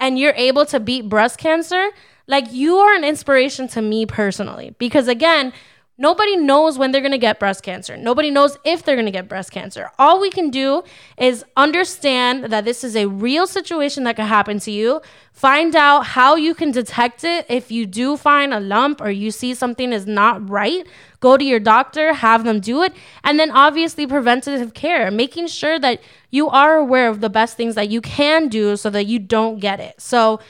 and 0.00 0.18
you're 0.18 0.34
able 0.34 0.66
to 0.66 0.80
beat 0.80 1.08
breast 1.08 1.38
cancer, 1.38 1.90
like 2.32 2.50
you 2.50 2.78
are 2.78 2.94
an 2.94 3.04
inspiration 3.04 3.68
to 3.68 3.82
me 3.82 4.06
personally. 4.06 4.74
Because 4.78 5.06
again, 5.06 5.52
nobody 5.98 6.34
knows 6.34 6.78
when 6.78 6.90
they're 6.90 7.02
gonna 7.02 7.18
get 7.18 7.38
breast 7.38 7.62
cancer. 7.62 7.94
Nobody 7.94 8.30
knows 8.30 8.56
if 8.64 8.82
they're 8.82 8.96
gonna 8.96 9.10
get 9.10 9.28
breast 9.28 9.50
cancer. 9.52 9.90
All 9.98 10.18
we 10.18 10.30
can 10.30 10.48
do 10.48 10.82
is 11.18 11.44
understand 11.58 12.44
that 12.44 12.64
this 12.64 12.84
is 12.84 12.96
a 12.96 13.04
real 13.06 13.46
situation 13.46 14.04
that 14.04 14.16
could 14.16 14.24
happen 14.24 14.58
to 14.60 14.70
you. 14.70 15.02
Find 15.34 15.76
out 15.76 16.06
how 16.06 16.34
you 16.36 16.54
can 16.54 16.70
detect 16.70 17.22
it. 17.22 17.44
If 17.50 17.70
you 17.70 17.84
do 17.84 18.16
find 18.16 18.54
a 18.54 18.60
lump 18.60 19.02
or 19.02 19.10
you 19.10 19.30
see 19.30 19.52
something 19.52 19.92
is 19.92 20.06
not 20.06 20.48
right, 20.48 20.86
go 21.20 21.36
to 21.36 21.44
your 21.44 21.60
doctor, 21.60 22.14
have 22.14 22.44
them 22.44 22.60
do 22.60 22.82
it. 22.82 22.94
And 23.24 23.38
then 23.38 23.50
obviously 23.50 24.06
preventative 24.06 24.72
care, 24.72 25.10
making 25.10 25.48
sure 25.48 25.78
that 25.80 26.00
you 26.30 26.48
are 26.48 26.76
aware 26.78 27.10
of 27.10 27.20
the 27.20 27.28
best 27.28 27.58
things 27.58 27.74
that 27.74 27.90
you 27.90 28.00
can 28.00 28.48
do 28.48 28.76
so 28.78 28.88
that 28.88 29.04
you 29.04 29.18
don't 29.18 29.60
get 29.60 29.80
it. 29.80 30.00
So 30.00 30.40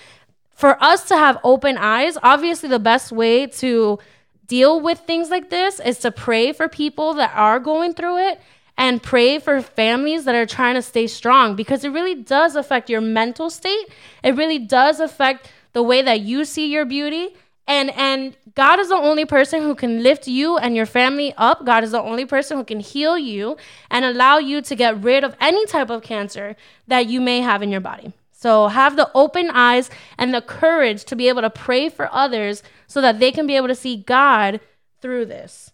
for 0.63 0.81
us 0.81 1.03
to 1.09 1.17
have 1.17 1.41
open 1.43 1.77
eyes, 1.77 2.17
obviously 2.23 2.69
the 2.69 2.79
best 2.79 3.11
way 3.11 3.49
to 3.49 3.99
deal 4.47 4.81
with 4.81 5.01
things 5.01 5.29
like 5.29 5.51
this 5.51 5.81
is 5.81 5.99
to 5.99 6.13
pray 6.13 6.53
for 6.53 6.69
people 6.69 7.15
that 7.15 7.33
are 7.35 7.59
going 7.59 7.95
through 7.95 8.19
it 8.29 8.41
and 8.79 9.03
pray 9.03 9.41
for 9.41 9.61
families 9.61 10.25
that 10.25 10.37
are 10.37 10.47
trying 10.47 10.77
to 10.77 10.83
stay 10.83 11.09
strong 11.09 11.57
because 11.57 11.83
it 11.83 11.89
really 11.89 12.15
does 12.15 12.55
affect 12.55 12.89
your 12.89 13.01
mental 13.01 13.51
state. 13.51 13.89
It 14.23 14.37
really 14.37 14.61
does 14.61 15.01
affect 15.01 15.51
the 15.73 15.83
way 15.83 16.01
that 16.01 16.21
you 16.21 16.45
see 16.45 16.69
your 16.69 16.85
beauty. 16.85 17.31
And 17.67 17.91
and 17.91 18.37
God 18.55 18.79
is 18.79 18.89
the 18.89 19.03
only 19.11 19.25
person 19.25 19.63
who 19.63 19.75
can 19.75 20.01
lift 20.05 20.29
you 20.29 20.59
and 20.59 20.77
your 20.77 20.87
family 20.87 21.35
up. 21.37 21.67
God 21.67 21.83
is 21.83 21.91
the 21.91 22.01
only 22.01 22.25
person 22.25 22.57
who 22.57 22.63
can 22.63 22.79
heal 22.79 23.19
you 23.19 23.57
and 23.91 24.05
allow 24.05 24.39
you 24.39 24.63
to 24.63 24.77
get 24.77 25.03
rid 25.03 25.25
of 25.25 25.35
any 25.41 25.67
type 25.67 25.91
of 25.91 26.05
cancer 26.05 26.55
that 26.87 27.07
you 27.07 27.21
may 27.21 27.41
have 27.41 27.63
in 27.63 27.71
your 27.71 27.81
body. 27.81 28.13
So 28.43 28.67
have 28.67 28.97
the 28.97 29.09
open 29.15 29.51
eyes 29.53 29.89
and 30.19 30.35
the 30.35 30.41
courage 30.43 31.05
to 31.05 31.15
be 31.15 31.29
able 31.29 31.43
to 31.43 31.51
pray 31.51 31.89
for 31.89 32.13
others 32.13 32.65
so 32.89 33.01
that 33.01 33.21
they 33.21 33.31
can 33.31 33.47
be 33.47 33.55
able 33.55 33.69
to 33.69 33.75
see 33.77 33.97
God 33.97 34.59
through 35.01 35.27
this. 35.27 35.71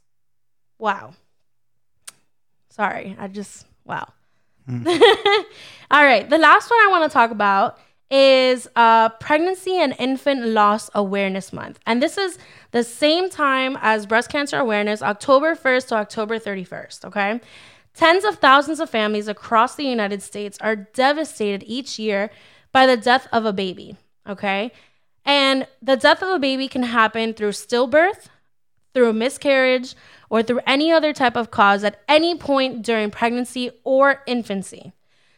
Wow. 0.79 1.15
Sorry, 2.69 3.17
I 3.19 3.29
just, 3.29 3.65
wow. 3.87 4.13
All 4.69 6.05
right, 6.05 6.29
the 6.29 6.37
last 6.37 6.71
one 6.71 6.79
I 6.81 6.89
want 6.91 7.11
to 7.11 7.15
talk 7.15 7.31
about 7.31 7.79
is 8.11 8.69
uh, 8.77 9.09
Pregnancy 9.09 9.79
and 9.79 9.95
Infant 9.99 10.49
Loss 10.49 10.91
Awareness 10.95 11.55
Month. 11.55 11.79
And 11.87 12.03
this 12.03 12.19
is 12.19 12.37
the 12.73 12.85
same 12.85 13.31
time 13.31 13.79
as 13.81 14.05
Breast 14.05 14.29
Cancer 14.29 14.59
Awareness, 14.59 15.01
October 15.01 15.55
1st 15.55 15.89
to 15.89 15.95
October 15.95 16.39
31st, 16.39 17.07
okay? 17.07 17.41
Tens 17.95 18.25
of 18.25 18.37
thousands 18.37 18.79
of 18.79 18.91
families 18.91 19.27
across 19.27 19.75
the 19.75 19.85
United 19.85 20.23
States 20.23 20.59
are 20.61 20.77
devastated 20.77 21.65
each 21.67 21.99
year 21.99 22.31
by 22.73 22.87
the 22.87 22.97
death 22.97 23.27
of 23.33 23.45
a 23.45 23.53
baby, 23.53 23.97
okay? 24.29 24.73
And 25.25 25.67
the 25.83 25.97
death 25.97 26.23
of 26.23 26.29
a 26.29 26.39
baby 26.39 26.69
can 26.69 26.83
happen 26.85 27.35
through 27.35 27.53
stillbirth, 27.53 28.29
through 28.95 29.11
a 29.11 29.13
miscarriage, 29.13 29.95
or 30.31 30.43
through 30.43 30.61
any 30.67 30.91
other 30.93 31.13
type 31.13 31.37
of 31.37 31.51
cause 31.51 31.85
at 31.85 32.03
any 32.09 32.35
point 32.35 32.83
during 32.83 33.11
pregnancy 33.11 33.71
or 33.85 34.23
infancy. 34.27 34.93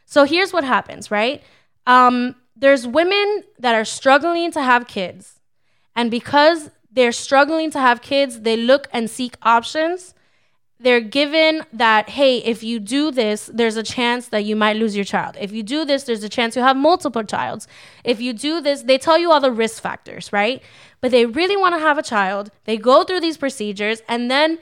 So 0.06 0.24
here's 0.24 0.52
what 0.52 0.64
happens, 0.64 1.10
right? 1.10 1.42
Um, 1.86 2.36
there's 2.56 2.86
women 2.86 3.44
that 3.58 3.74
are 3.74 3.84
struggling 3.84 4.50
to 4.52 4.62
have 4.62 4.86
kids. 4.86 5.40
And 5.94 6.10
because 6.10 6.70
they're 6.90 7.12
struggling 7.12 7.70
to 7.70 7.80
have 7.80 8.02
kids, 8.02 8.40
they 8.40 8.56
look 8.56 8.88
and 8.92 9.08
seek 9.08 9.36
options. 9.42 10.14
They're 10.82 11.02
given 11.02 11.62
that, 11.74 12.08
hey, 12.08 12.38
if 12.38 12.62
you 12.62 12.80
do 12.80 13.10
this, 13.10 13.50
there's 13.52 13.76
a 13.76 13.82
chance 13.82 14.28
that 14.28 14.46
you 14.46 14.56
might 14.56 14.76
lose 14.76 14.96
your 14.96 15.04
child. 15.04 15.36
If 15.38 15.52
you 15.52 15.62
do 15.62 15.84
this, 15.84 16.04
there's 16.04 16.24
a 16.24 16.28
chance 16.28 16.56
you 16.56 16.62
have 16.62 16.74
multiple 16.74 17.22
childs. 17.22 17.68
If 18.02 18.18
you 18.18 18.32
do 18.32 18.62
this, 18.62 18.82
they 18.82 18.96
tell 18.96 19.18
you 19.18 19.30
all 19.30 19.40
the 19.40 19.52
risk 19.52 19.82
factors, 19.82 20.32
right? 20.32 20.62
But 21.02 21.10
they 21.10 21.26
really 21.26 21.56
want 21.56 21.74
to 21.74 21.80
have 21.80 21.98
a 21.98 22.02
child. 22.02 22.50
They 22.64 22.78
go 22.78 23.04
through 23.04 23.20
these 23.20 23.36
procedures, 23.36 24.00
and 24.08 24.30
then 24.30 24.58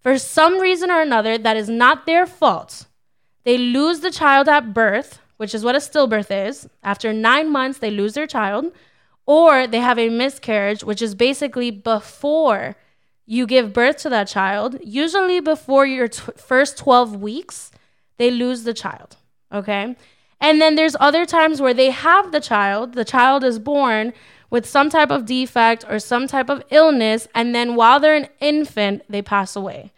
for 0.00 0.16
some 0.16 0.58
reason 0.58 0.90
or 0.90 1.02
another 1.02 1.36
that 1.36 1.58
is 1.58 1.68
not 1.68 2.06
their 2.06 2.24
fault, 2.24 2.86
they 3.44 3.58
lose 3.58 4.00
the 4.00 4.10
child 4.10 4.48
at 4.48 4.72
birth, 4.72 5.20
which 5.36 5.54
is 5.54 5.64
what 5.64 5.74
a 5.76 5.80
stillbirth 5.80 6.48
is. 6.48 6.66
After 6.82 7.12
nine 7.12 7.52
months, 7.52 7.78
they 7.78 7.90
lose 7.90 8.14
their 8.14 8.26
child, 8.26 8.72
or 9.26 9.66
they 9.66 9.80
have 9.80 9.98
a 9.98 10.08
miscarriage, 10.08 10.82
which 10.82 11.02
is 11.02 11.14
basically 11.14 11.70
before 11.70 12.74
you 13.30 13.46
give 13.46 13.74
birth 13.74 13.98
to 13.98 14.08
that 14.08 14.26
child, 14.26 14.78
usually 14.82 15.38
before 15.38 15.84
your 15.84 16.08
t- 16.08 16.32
first 16.36 16.78
12 16.78 17.20
weeks, 17.20 17.70
they 18.16 18.30
lose 18.30 18.62
the 18.62 18.72
child. 18.72 19.16
Okay. 19.52 19.94
And 20.40 20.62
then 20.62 20.76
there's 20.76 20.96
other 20.98 21.26
times 21.26 21.60
where 21.60 21.74
they 21.74 21.90
have 21.90 22.32
the 22.32 22.40
child, 22.40 22.94
the 22.94 23.04
child 23.04 23.44
is 23.44 23.58
born 23.58 24.14
with 24.48 24.64
some 24.64 24.88
type 24.88 25.10
of 25.10 25.26
defect 25.26 25.84
or 25.90 25.98
some 25.98 26.26
type 26.26 26.48
of 26.48 26.62
illness, 26.70 27.28
and 27.34 27.54
then 27.54 27.74
while 27.74 28.00
they're 28.00 28.14
an 28.14 28.28
infant, 28.40 29.02
they 29.10 29.20
pass 29.20 29.54
away. 29.54 29.92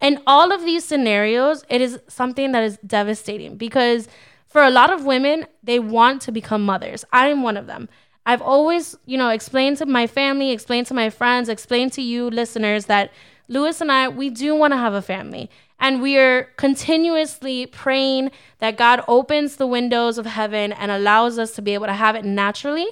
In 0.00 0.22
all 0.24 0.52
of 0.52 0.60
these 0.60 0.84
scenarios, 0.84 1.64
it 1.68 1.80
is 1.80 1.98
something 2.06 2.52
that 2.52 2.62
is 2.62 2.78
devastating 2.86 3.56
because 3.56 4.06
for 4.46 4.62
a 4.62 4.70
lot 4.70 4.92
of 4.92 5.04
women, 5.04 5.46
they 5.60 5.80
want 5.80 6.22
to 6.22 6.30
become 6.30 6.64
mothers. 6.64 7.04
I 7.12 7.28
am 7.28 7.42
one 7.42 7.56
of 7.56 7.66
them. 7.66 7.88
I've 8.26 8.42
always, 8.42 8.96
you 9.06 9.16
know, 9.16 9.30
explained 9.30 9.78
to 9.78 9.86
my 9.86 10.08
family, 10.08 10.50
explained 10.50 10.88
to 10.88 10.94
my 10.94 11.10
friends, 11.10 11.48
explained 11.48 11.92
to 11.92 12.02
you 12.02 12.28
listeners 12.28 12.86
that 12.86 13.12
Lewis 13.46 13.80
and 13.80 13.92
I, 13.92 14.08
we 14.08 14.30
do 14.30 14.56
want 14.56 14.72
to 14.72 14.76
have 14.76 14.94
a 14.94 15.00
family. 15.00 15.48
And 15.78 16.02
we 16.02 16.18
are 16.18 16.44
continuously 16.56 17.66
praying 17.66 18.32
that 18.58 18.76
God 18.76 19.04
opens 19.06 19.56
the 19.56 19.66
windows 19.66 20.18
of 20.18 20.26
heaven 20.26 20.72
and 20.72 20.90
allows 20.90 21.38
us 21.38 21.52
to 21.52 21.62
be 21.62 21.74
able 21.74 21.86
to 21.86 21.92
have 21.92 22.16
it 22.16 22.24
naturally. 22.24 22.88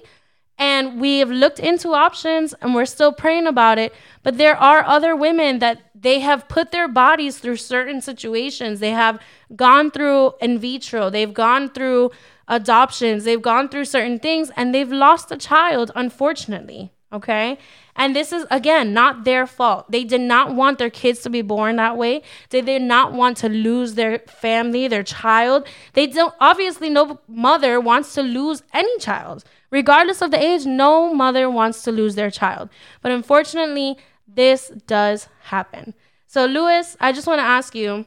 And 0.56 1.00
we 1.00 1.18
have 1.18 1.30
looked 1.30 1.58
into 1.58 1.94
options 1.94 2.54
and 2.60 2.72
we're 2.72 2.84
still 2.84 3.12
praying 3.12 3.48
about 3.48 3.78
it. 3.78 3.92
But 4.22 4.38
there 4.38 4.56
are 4.56 4.84
other 4.84 5.16
women 5.16 5.58
that 5.58 5.80
they 5.94 6.20
have 6.20 6.48
put 6.48 6.70
their 6.70 6.86
bodies 6.86 7.38
through 7.38 7.56
certain 7.56 8.00
situations. 8.00 8.78
They 8.78 8.92
have 8.92 9.18
gone 9.56 9.90
through 9.90 10.34
in 10.40 10.58
vitro, 10.58 11.10
they've 11.10 11.34
gone 11.34 11.70
through 11.70 12.12
adoptions, 12.48 13.24
they've 13.24 13.40
gone 13.40 13.68
through 13.68 13.86
certain 13.86 14.18
things, 14.18 14.50
and 14.56 14.74
they've 14.74 14.90
lost 14.90 15.30
a 15.30 15.36
child, 15.36 15.90
unfortunately. 15.94 16.92
Okay. 17.12 17.58
And 17.94 18.16
this 18.16 18.32
is, 18.32 18.44
again, 18.50 18.92
not 18.92 19.24
their 19.24 19.46
fault. 19.46 19.88
They 19.90 20.02
did 20.02 20.20
not 20.20 20.56
want 20.56 20.78
their 20.78 20.90
kids 20.90 21.20
to 21.20 21.30
be 21.30 21.42
born 21.42 21.76
that 21.76 21.96
way. 21.96 22.22
They 22.50 22.60
did 22.60 22.82
not 22.82 23.12
want 23.12 23.36
to 23.38 23.48
lose 23.48 23.94
their 23.94 24.18
family, 24.18 24.88
their 24.88 25.04
child. 25.04 25.64
They 25.92 26.08
don't, 26.08 26.34
obviously, 26.40 26.90
no 26.90 27.20
mother 27.28 27.80
wants 27.80 28.14
to 28.14 28.22
lose 28.22 28.64
any 28.72 28.98
child. 28.98 29.44
Regardless 29.70 30.22
of 30.22 30.32
the 30.32 30.42
age, 30.42 30.66
no 30.66 31.14
mother 31.14 31.48
wants 31.48 31.82
to 31.82 31.92
lose 31.92 32.16
their 32.16 32.32
child. 32.32 32.68
But 33.00 33.12
unfortunately, 33.12 33.96
this 34.26 34.72
does 34.88 35.28
happen. 35.42 35.94
So, 36.26 36.46
Lewis, 36.46 36.96
I 36.98 37.12
just 37.12 37.28
want 37.28 37.38
to 37.38 37.44
ask 37.44 37.76
you 37.76 38.06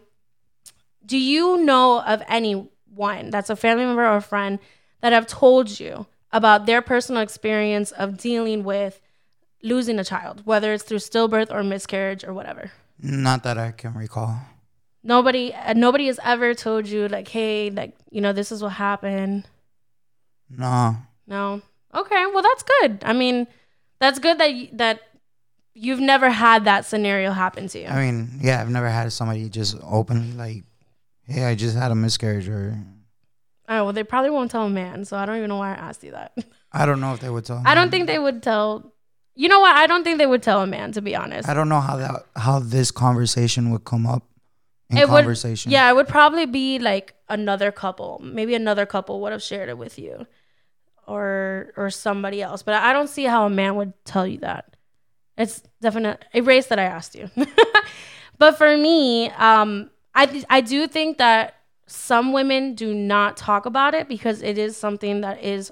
do 1.06 1.18
you 1.18 1.64
know 1.64 2.02
of 2.02 2.22
anyone 2.98 3.30
that's 3.30 3.50
a 3.50 3.56
family 3.56 3.86
member 3.86 4.06
or 4.06 4.18
a 4.18 4.22
friend 4.22 4.60
that 5.02 5.14
have 5.14 5.28
told 5.28 5.80
you 5.80 6.06
about 6.32 6.66
their 6.66 6.82
personal 6.82 7.22
experience 7.22 7.92
of 7.92 8.18
dealing 8.18 8.64
with 8.64 9.00
losing 9.64 10.00
a 10.00 10.04
child, 10.04 10.42
whether 10.46 10.74
it's 10.74 10.84
through 10.84 10.98
stillbirth 11.00 11.52
or 11.52 11.64
miscarriage 11.64 12.24
or 12.24 12.34
whatever? 12.34 12.72
Not 13.00 13.44
that 13.44 13.58
I 13.58 13.72
can 13.72 13.94
recall. 13.94 14.40
Nobody, 15.04 15.54
uh, 15.54 15.74
nobody 15.74 16.08
has 16.08 16.20
ever 16.24 16.54
told 16.54 16.88
you 16.88 17.08
like, 17.08 17.28
hey, 17.28 17.70
like 17.70 17.96
you 18.12 18.22
know, 18.22 18.34
this 18.34 18.52
is 18.52 18.62
what 18.62 18.74
happened. 18.74 19.48
No. 20.50 20.96
No. 21.28 21.62
Okay, 21.94 22.26
well 22.34 22.42
that's 22.44 22.64
good. 22.64 23.04
I 23.06 23.14
mean, 23.14 23.48
that's 24.00 24.20
good 24.20 24.38
that 24.40 24.50
y- 24.52 24.70
that 24.74 25.02
you've 25.74 26.00
never 26.00 26.30
had 26.30 26.66
that 26.66 26.86
scenario 26.86 27.32
happen 27.32 27.68
to 27.70 27.80
you. 27.80 27.88
I 27.88 28.00
mean, 28.06 28.40
yeah, 28.42 28.60
I've 28.62 28.70
never 28.70 28.90
had 28.90 29.12
somebody 29.14 29.48
just 29.50 29.78
openly 29.84 30.34
like, 30.36 30.64
"Hey, 31.28 31.44
I 31.46 31.56
just 31.56 31.76
had 31.78 31.92
a 31.92 31.96
miscarriage," 31.96 32.48
or 32.50 32.78
oh 33.70 33.84
well, 33.86 33.94
they 33.94 34.04
probably 34.04 34.30
won't 34.32 34.50
tell 34.52 34.64
a 34.66 34.70
man, 34.70 35.06
so 35.06 35.18
I 35.18 35.26
don't 35.26 35.38
even 35.38 35.50
know 35.50 35.58
why 35.58 35.72
I 35.72 35.76
asked 35.76 36.04
you 36.04 36.12
that. 36.12 36.38
I 36.72 36.86
don't 36.86 37.00
know 37.00 37.14
if 37.14 37.20
they 37.20 37.30
would 37.30 37.46
tell. 37.46 37.62
I 37.66 37.76
don't 37.76 37.92
think 37.92 38.08
they 38.08 38.20
would 38.20 38.42
tell. 38.44 38.94
You 39.36 39.50
know 39.50 39.60
what? 39.60 39.76
I 39.76 39.86
don't 39.88 40.04
think 40.04 40.18
they 40.18 40.26
would 40.26 40.42
tell 40.42 40.62
a 40.62 40.68
man, 40.68 40.92
to 40.94 41.02
be 41.02 41.16
honest. 41.16 41.48
I 41.48 41.54
don't 41.54 41.70
know 41.70 41.80
how 41.82 41.98
that 41.98 42.26
how 42.36 42.60
this 42.60 42.90
conversation 42.92 43.70
would 43.72 43.84
come 43.86 44.08
up 44.08 44.24
in 44.90 44.98
It 44.98 45.10
would- 45.10 45.24
conversation. 45.26 45.72
Yeah, 45.72 45.90
it 45.90 45.96
would 45.96 46.08
probably 46.08 46.46
be 46.48 46.80
like 46.80 47.14
another 47.30 47.72
couple. 47.72 48.20
Maybe 48.24 48.56
another 48.56 48.86
couple 48.86 49.22
would 49.22 49.32
have 49.32 49.44
shared 49.44 49.70
it 49.70 49.78
with 49.78 50.00
you, 50.00 50.26
or 51.08 51.72
or 51.78 51.90
somebody 51.90 52.42
else. 52.42 52.64
But 52.64 52.76
I 52.76 52.94
don't 52.94 53.10
see 53.10 53.26
how 53.26 53.46
a 53.46 53.50
man 53.50 53.76
would 53.76 53.94
tell 54.06 54.26
you 54.26 54.40
that. 54.40 54.76
It's 55.38 55.62
definite 55.82 56.26
race 56.34 56.68
that 56.68 56.80
I 56.80 56.86
asked 56.86 57.14
you. 57.16 57.30
but 58.40 58.58
for 58.58 58.76
me, 58.76 59.30
um, 59.32 59.92
I 60.18 60.44
I 60.50 60.62
do 60.62 60.88
think 60.88 61.20
that 61.20 61.54
some 61.86 62.34
women 62.34 62.74
do 62.74 62.94
not 62.94 63.38
talk 63.38 63.66
about 63.66 63.94
it 63.94 64.10
because 64.10 64.42
it 64.42 64.58
is 64.58 64.76
something 64.76 65.22
that 65.22 65.44
is 65.44 65.72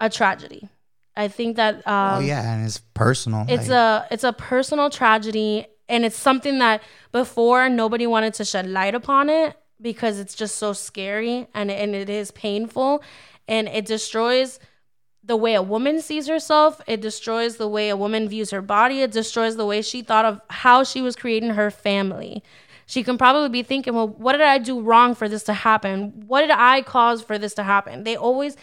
a 0.00 0.08
tragedy. 0.08 0.68
I 1.16 1.28
think 1.28 1.56
that 1.56 1.86
um, 1.86 2.18
oh 2.18 2.20
yeah, 2.20 2.54
and 2.54 2.64
it's 2.64 2.78
personal. 2.94 3.44
it's 3.48 3.68
like, 3.68 3.76
a 3.76 4.06
it's 4.10 4.24
a 4.24 4.32
personal 4.32 4.90
tragedy 4.90 5.66
and 5.88 6.04
it's 6.04 6.16
something 6.16 6.58
that 6.60 6.82
before 7.12 7.68
nobody 7.68 8.06
wanted 8.06 8.34
to 8.34 8.44
shed 8.44 8.66
light 8.66 8.94
upon 8.94 9.28
it 9.28 9.56
because 9.80 10.18
it's 10.18 10.34
just 10.34 10.56
so 10.56 10.72
scary 10.72 11.48
and 11.54 11.70
and 11.70 11.94
it 11.94 12.08
is 12.08 12.30
painful 12.30 13.02
and 13.48 13.68
it 13.68 13.86
destroys 13.86 14.58
the 15.22 15.36
way 15.36 15.54
a 15.54 15.62
woman 15.62 16.00
sees 16.00 16.28
herself 16.28 16.80
it 16.86 17.00
destroys 17.00 17.56
the 17.56 17.68
way 17.68 17.88
a 17.88 17.96
woman 17.96 18.28
views 18.28 18.50
her 18.50 18.62
body 18.62 19.02
it 19.02 19.10
destroys 19.10 19.56
the 19.56 19.66
way 19.66 19.82
she 19.82 20.02
thought 20.02 20.24
of 20.24 20.40
how 20.48 20.82
she 20.82 21.02
was 21.02 21.16
creating 21.16 21.50
her 21.50 21.70
family 21.70 22.42
she 22.86 23.02
can 23.02 23.18
probably 23.18 23.48
be 23.48 23.62
thinking 23.62 23.94
well 23.94 24.08
what 24.08 24.32
did 24.32 24.42
i 24.42 24.58
do 24.58 24.80
wrong 24.80 25.14
for 25.14 25.28
this 25.28 25.42
to 25.44 25.52
happen? 25.52 26.24
What 26.26 26.40
did 26.40 26.50
i 26.50 26.82
cause 26.82 27.22
for 27.22 27.38
this 27.38 27.54
to 27.54 27.62
happen? 27.62 28.04
They 28.04 28.16
always 28.16 28.56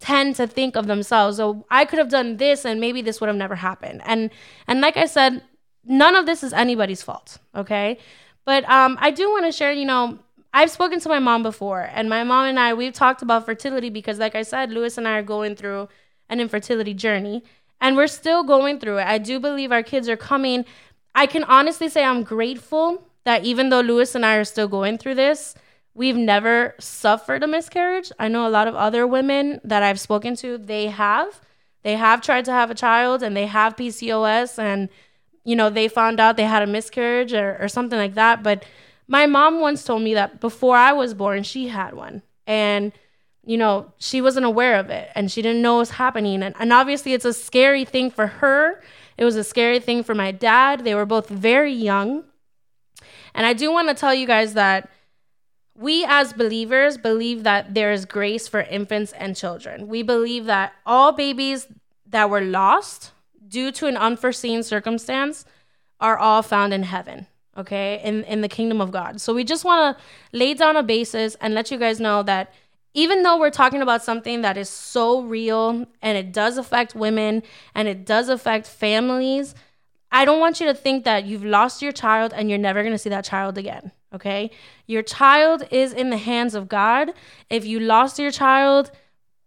tend 0.00 0.36
to 0.36 0.46
think 0.46 0.76
of 0.76 0.86
themselves 0.86 1.36
so 1.36 1.64
i 1.70 1.84
could 1.84 1.98
have 1.98 2.08
done 2.08 2.36
this 2.36 2.64
and 2.64 2.80
maybe 2.80 3.02
this 3.02 3.20
would 3.20 3.28
have 3.28 3.36
never 3.36 3.54
happened. 3.54 4.02
And 4.04 4.30
and 4.66 4.80
like 4.80 4.96
i 4.96 5.06
said 5.06 5.42
none 5.84 6.16
of 6.16 6.26
this 6.26 6.42
is 6.42 6.52
anybody's 6.52 7.02
fault 7.02 7.38
okay? 7.54 7.98
But 8.44 8.68
um 8.70 8.98
i 9.00 9.10
do 9.10 9.30
want 9.30 9.44
to 9.46 9.52
share 9.52 9.72
you 9.72 9.84
know 9.84 10.18
i've 10.52 10.70
spoken 10.70 11.00
to 11.00 11.08
my 11.08 11.18
mom 11.18 11.42
before 11.42 11.90
and 11.92 12.08
my 12.08 12.24
mom 12.24 12.46
and 12.46 12.58
i 12.58 12.74
we've 12.74 12.92
talked 12.92 13.22
about 13.22 13.44
fertility 13.44 13.90
because 13.90 14.18
like 14.18 14.34
i 14.34 14.42
said 14.42 14.70
lewis 14.70 14.96
and 14.96 15.08
i 15.08 15.18
are 15.18 15.22
going 15.22 15.56
through 15.56 15.88
an 16.28 16.40
infertility 16.40 16.94
journey 16.94 17.42
and 17.80 17.96
we're 17.96 18.06
still 18.06 18.42
going 18.42 18.80
through 18.80 18.98
it. 18.98 19.06
I 19.06 19.18
do 19.18 19.38
believe 19.38 19.72
our 19.72 19.82
kids 19.82 20.08
are 20.08 20.16
coming. 20.16 20.64
I 21.14 21.26
can 21.26 21.44
honestly 21.44 21.88
say 21.88 22.04
i'm 22.04 22.22
grateful 22.22 23.08
that 23.26 23.44
even 23.44 23.68
though 23.68 23.80
lewis 23.80 24.14
and 24.14 24.24
i 24.24 24.36
are 24.36 24.44
still 24.44 24.68
going 24.68 24.96
through 24.96 25.14
this 25.14 25.54
we've 25.96 26.16
never 26.16 26.74
suffered 26.78 27.42
a 27.42 27.46
miscarriage. 27.46 28.12
I 28.18 28.28
know 28.28 28.46
a 28.46 28.50
lot 28.50 28.68
of 28.68 28.74
other 28.74 29.06
women 29.06 29.60
that 29.64 29.82
I've 29.82 29.98
spoken 29.98 30.36
to, 30.36 30.58
they 30.58 30.88
have. 30.88 31.40
They 31.82 31.96
have 31.96 32.20
tried 32.20 32.44
to 32.44 32.52
have 32.52 32.70
a 32.70 32.74
child 32.74 33.22
and 33.22 33.34
they 33.34 33.46
have 33.46 33.76
PCOS 33.76 34.58
and 34.58 34.90
you 35.42 35.54
know, 35.54 35.70
they 35.70 35.86
found 35.86 36.18
out 36.18 36.36
they 36.36 36.44
had 36.44 36.64
a 36.64 36.66
miscarriage 36.66 37.32
or, 37.32 37.56
or 37.60 37.68
something 37.68 37.98
like 37.98 38.14
that. 38.14 38.42
But 38.42 38.64
my 39.06 39.26
mom 39.26 39.60
once 39.60 39.84
told 39.84 40.02
me 40.02 40.12
that 40.14 40.40
before 40.40 40.76
I 40.76 40.92
was 40.92 41.14
born, 41.14 41.44
she 41.44 41.68
had 41.68 41.94
one. 41.94 42.22
And, 42.48 42.92
you 43.44 43.56
know, 43.56 43.92
she 43.96 44.20
wasn't 44.20 44.44
aware 44.44 44.76
of 44.80 44.90
it 44.90 45.08
and 45.14 45.30
she 45.30 45.42
didn't 45.42 45.62
know 45.62 45.74
what 45.74 45.80
was 45.80 45.90
happening. 45.90 46.42
And, 46.42 46.52
and 46.58 46.72
obviously, 46.72 47.12
it's 47.12 47.24
a 47.24 47.32
scary 47.32 47.84
thing 47.84 48.10
for 48.10 48.26
her. 48.26 48.82
It 49.16 49.24
was 49.24 49.36
a 49.36 49.44
scary 49.44 49.78
thing 49.78 50.02
for 50.02 50.16
my 50.16 50.32
dad. 50.32 50.80
They 50.82 50.96
were 50.96 51.06
both 51.06 51.28
very 51.28 51.72
young. 51.72 52.24
And 53.36 53.46
I 53.46 53.52
do 53.52 53.70
want 53.70 53.88
to 53.88 53.94
tell 53.94 54.14
you 54.14 54.26
guys 54.26 54.54
that 54.54 54.90
we 55.76 56.04
as 56.08 56.32
believers 56.32 56.96
believe 56.96 57.42
that 57.42 57.74
there 57.74 57.92
is 57.92 58.06
grace 58.06 58.48
for 58.48 58.62
infants 58.62 59.12
and 59.12 59.36
children. 59.36 59.88
We 59.88 60.02
believe 60.02 60.46
that 60.46 60.72
all 60.86 61.12
babies 61.12 61.68
that 62.06 62.30
were 62.30 62.40
lost 62.40 63.12
due 63.46 63.70
to 63.72 63.86
an 63.86 63.96
unforeseen 63.96 64.62
circumstance 64.62 65.44
are 66.00 66.16
all 66.16 66.42
found 66.42 66.72
in 66.72 66.82
heaven, 66.82 67.26
okay? 67.56 68.00
In 68.02 68.24
in 68.24 68.40
the 68.40 68.48
kingdom 68.48 68.80
of 68.80 68.90
God. 68.90 69.20
So 69.20 69.34
we 69.34 69.44
just 69.44 69.64
want 69.64 69.96
to 69.96 70.02
lay 70.36 70.54
down 70.54 70.76
a 70.76 70.82
basis 70.82 71.36
and 71.40 71.54
let 71.54 71.70
you 71.70 71.78
guys 71.78 72.00
know 72.00 72.22
that 72.22 72.52
even 72.94 73.22
though 73.22 73.38
we're 73.38 73.50
talking 73.50 73.82
about 73.82 74.02
something 74.02 74.40
that 74.40 74.56
is 74.56 74.70
so 74.70 75.20
real 75.20 75.86
and 76.00 76.16
it 76.16 76.32
does 76.32 76.56
affect 76.56 76.94
women 76.94 77.42
and 77.74 77.86
it 77.86 78.06
does 78.06 78.30
affect 78.30 78.66
families, 78.66 79.54
I 80.16 80.24
don't 80.24 80.40
want 80.40 80.60
you 80.60 80.66
to 80.68 80.74
think 80.74 81.04
that 81.04 81.26
you've 81.26 81.44
lost 81.44 81.82
your 81.82 81.92
child 81.92 82.32
and 82.34 82.48
you're 82.48 82.58
never 82.58 82.82
going 82.82 82.94
to 82.94 82.98
see 82.98 83.10
that 83.10 83.26
child 83.26 83.58
again. 83.58 83.92
Okay. 84.14 84.50
Your 84.86 85.02
child 85.02 85.68
is 85.70 85.92
in 85.92 86.08
the 86.08 86.16
hands 86.16 86.54
of 86.54 86.68
God. 86.68 87.12
If 87.50 87.66
you 87.66 87.78
lost 87.78 88.18
your 88.18 88.30
child 88.30 88.90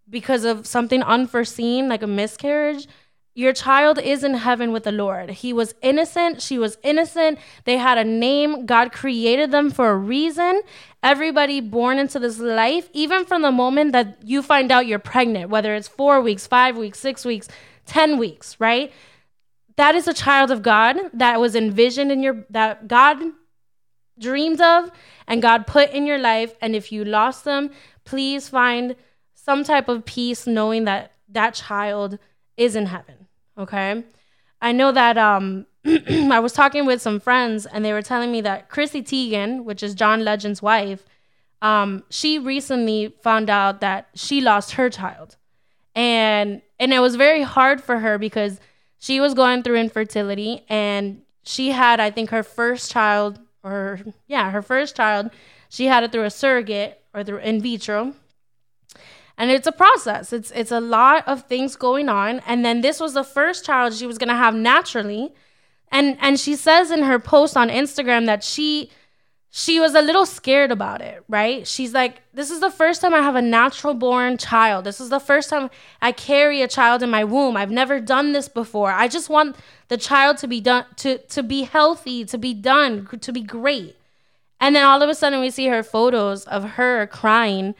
because 0.08 0.44
of 0.44 0.68
something 0.68 1.02
unforeseen, 1.02 1.88
like 1.88 2.04
a 2.04 2.06
miscarriage, 2.06 2.86
your 3.34 3.52
child 3.52 3.98
is 3.98 4.22
in 4.22 4.34
heaven 4.34 4.70
with 4.70 4.84
the 4.84 4.92
Lord. 4.92 5.30
He 5.30 5.52
was 5.52 5.74
innocent. 5.82 6.40
She 6.40 6.56
was 6.56 6.78
innocent. 6.84 7.40
They 7.64 7.76
had 7.76 7.98
a 7.98 8.04
name. 8.04 8.64
God 8.64 8.92
created 8.92 9.50
them 9.50 9.72
for 9.72 9.90
a 9.90 9.96
reason. 9.96 10.62
Everybody 11.02 11.60
born 11.60 11.98
into 11.98 12.20
this 12.20 12.38
life, 12.38 12.88
even 12.92 13.24
from 13.24 13.42
the 13.42 13.50
moment 13.50 13.90
that 13.90 14.18
you 14.22 14.40
find 14.40 14.70
out 14.70 14.86
you're 14.86 15.00
pregnant, 15.00 15.50
whether 15.50 15.74
it's 15.74 15.88
four 15.88 16.20
weeks, 16.20 16.46
five 16.46 16.76
weeks, 16.76 17.00
six 17.00 17.24
weeks, 17.24 17.48
10 17.86 18.18
weeks, 18.18 18.54
right? 18.60 18.92
That 19.80 19.94
is 19.94 20.06
a 20.06 20.12
child 20.12 20.50
of 20.50 20.60
God 20.60 20.98
that 21.14 21.40
was 21.40 21.56
envisioned 21.56 22.12
in 22.12 22.22
your 22.22 22.44
that 22.50 22.86
God 22.86 23.18
dreamed 24.18 24.60
of 24.60 24.90
and 25.26 25.40
God 25.40 25.66
put 25.66 25.90
in 25.90 26.04
your 26.06 26.18
life 26.18 26.54
and 26.60 26.76
if 26.76 26.92
you 26.92 27.02
lost 27.02 27.44
them, 27.44 27.70
please 28.04 28.50
find 28.50 28.94
some 29.32 29.64
type 29.64 29.88
of 29.88 30.04
peace 30.04 30.46
knowing 30.46 30.84
that 30.84 31.12
that 31.30 31.54
child 31.54 32.18
is 32.58 32.76
in 32.76 32.86
heaven, 32.86 33.26
okay? 33.56 34.04
I 34.60 34.72
know 34.72 34.92
that 34.92 35.16
um 35.16 35.66
I 35.86 36.40
was 36.40 36.52
talking 36.52 36.84
with 36.84 37.00
some 37.00 37.18
friends 37.18 37.64
and 37.64 37.82
they 37.82 37.94
were 37.94 38.02
telling 38.02 38.30
me 38.30 38.42
that 38.42 38.68
Chrissy 38.68 39.02
Teigen, 39.02 39.64
which 39.64 39.82
is 39.82 39.94
John 39.94 40.22
Legend's 40.22 40.60
wife, 40.60 41.06
um, 41.62 42.04
she 42.10 42.38
recently 42.38 43.14
found 43.22 43.48
out 43.48 43.80
that 43.80 44.08
she 44.14 44.42
lost 44.42 44.72
her 44.72 44.90
child. 44.90 45.36
And 45.94 46.60
and 46.78 46.92
it 46.92 47.00
was 47.00 47.16
very 47.16 47.42
hard 47.42 47.82
for 47.82 47.98
her 48.00 48.18
because 48.18 48.60
she 49.00 49.18
was 49.18 49.34
going 49.34 49.64
through 49.64 49.76
infertility 49.76 50.64
and 50.68 51.22
she 51.42 51.72
had, 51.72 51.98
I 51.98 52.12
think, 52.12 52.30
her 52.30 52.44
first 52.44 52.92
child 52.92 53.40
or 53.64 54.00
yeah, 54.28 54.52
her 54.52 54.62
first 54.62 54.94
child, 54.94 55.30
she 55.68 55.86
had 55.86 56.04
it 56.04 56.12
through 56.12 56.24
a 56.24 56.30
surrogate 56.30 57.02
or 57.12 57.24
through 57.24 57.38
in 57.38 57.60
vitro. 57.60 58.14
And 59.36 59.50
it's 59.50 59.66
a 59.66 59.72
process. 59.72 60.32
It's 60.32 60.50
it's 60.52 60.70
a 60.70 60.80
lot 60.80 61.26
of 61.26 61.44
things 61.44 61.74
going 61.74 62.08
on. 62.08 62.40
And 62.46 62.64
then 62.64 62.82
this 62.82 63.00
was 63.00 63.14
the 63.14 63.24
first 63.24 63.64
child 63.64 63.94
she 63.94 64.06
was 64.06 64.18
gonna 64.18 64.36
have 64.36 64.54
naturally 64.54 65.32
and 65.90 66.16
and 66.20 66.38
she 66.38 66.56
says 66.56 66.90
in 66.90 67.02
her 67.02 67.18
post 67.18 67.56
on 67.56 67.68
Instagram 67.68 68.26
that 68.26 68.44
she 68.44 68.90
she 69.52 69.80
was 69.80 69.96
a 69.96 70.00
little 70.00 70.26
scared 70.26 70.70
about 70.70 71.00
it, 71.00 71.24
right? 71.28 71.66
She's 71.66 71.92
like, 71.92 72.22
this 72.32 72.52
is 72.52 72.60
the 72.60 72.70
first 72.70 73.00
time 73.00 73.12
I 73.12 73.20
have 73.20 73.34
a 73.34 73.42
natural 73.42 73.94
born 73.94 74.38
child. 74.38 74.84
This 74.84 75.00
is 75.00 75.10
the 75.10 75.18
first 75.18 75.50
time 75.50 75.70
I 76.00 76.12
carry 76.12 76.62
a 76.62 76.68
child 76.68 77.02
in 77.02 77.10
my 77.10 77.24
womb. 77.24 77.56
I've 77.56 77.70
never 77.70 77.98
done 77.98 78.30
this 78.32 78.48
before. 78.48 78.92
I 78.92 79.08
just 79.08 79.28
want 79.28 79.56
the 79.88 79.96
child 79.96 80.38
to 80.38 80.46
be 80.46 80.60
done 80.60 80.84
to 80.96 81.18
to 81.18 81.42
be 81.42 81.62
healthy, 81.62 82.24
to 82.26 82.38
be 82.38 82.54
done, 82.54 83.08
to 83.20 83.32
be 83.32 83.42
great. 83.42 83.96
And 84.60 84.76
then 84.76 84.84
all 84.84 85.02
of 85.02 85.08
a 85.08 85.14
sudden 85.16 85.40
we 85.40 85.50
see 85.50 85.66
her 85.66 85.82
photos 85.82 86.44
of 86.44 86.70
her 86.72 87.08
crying 87.08 87.74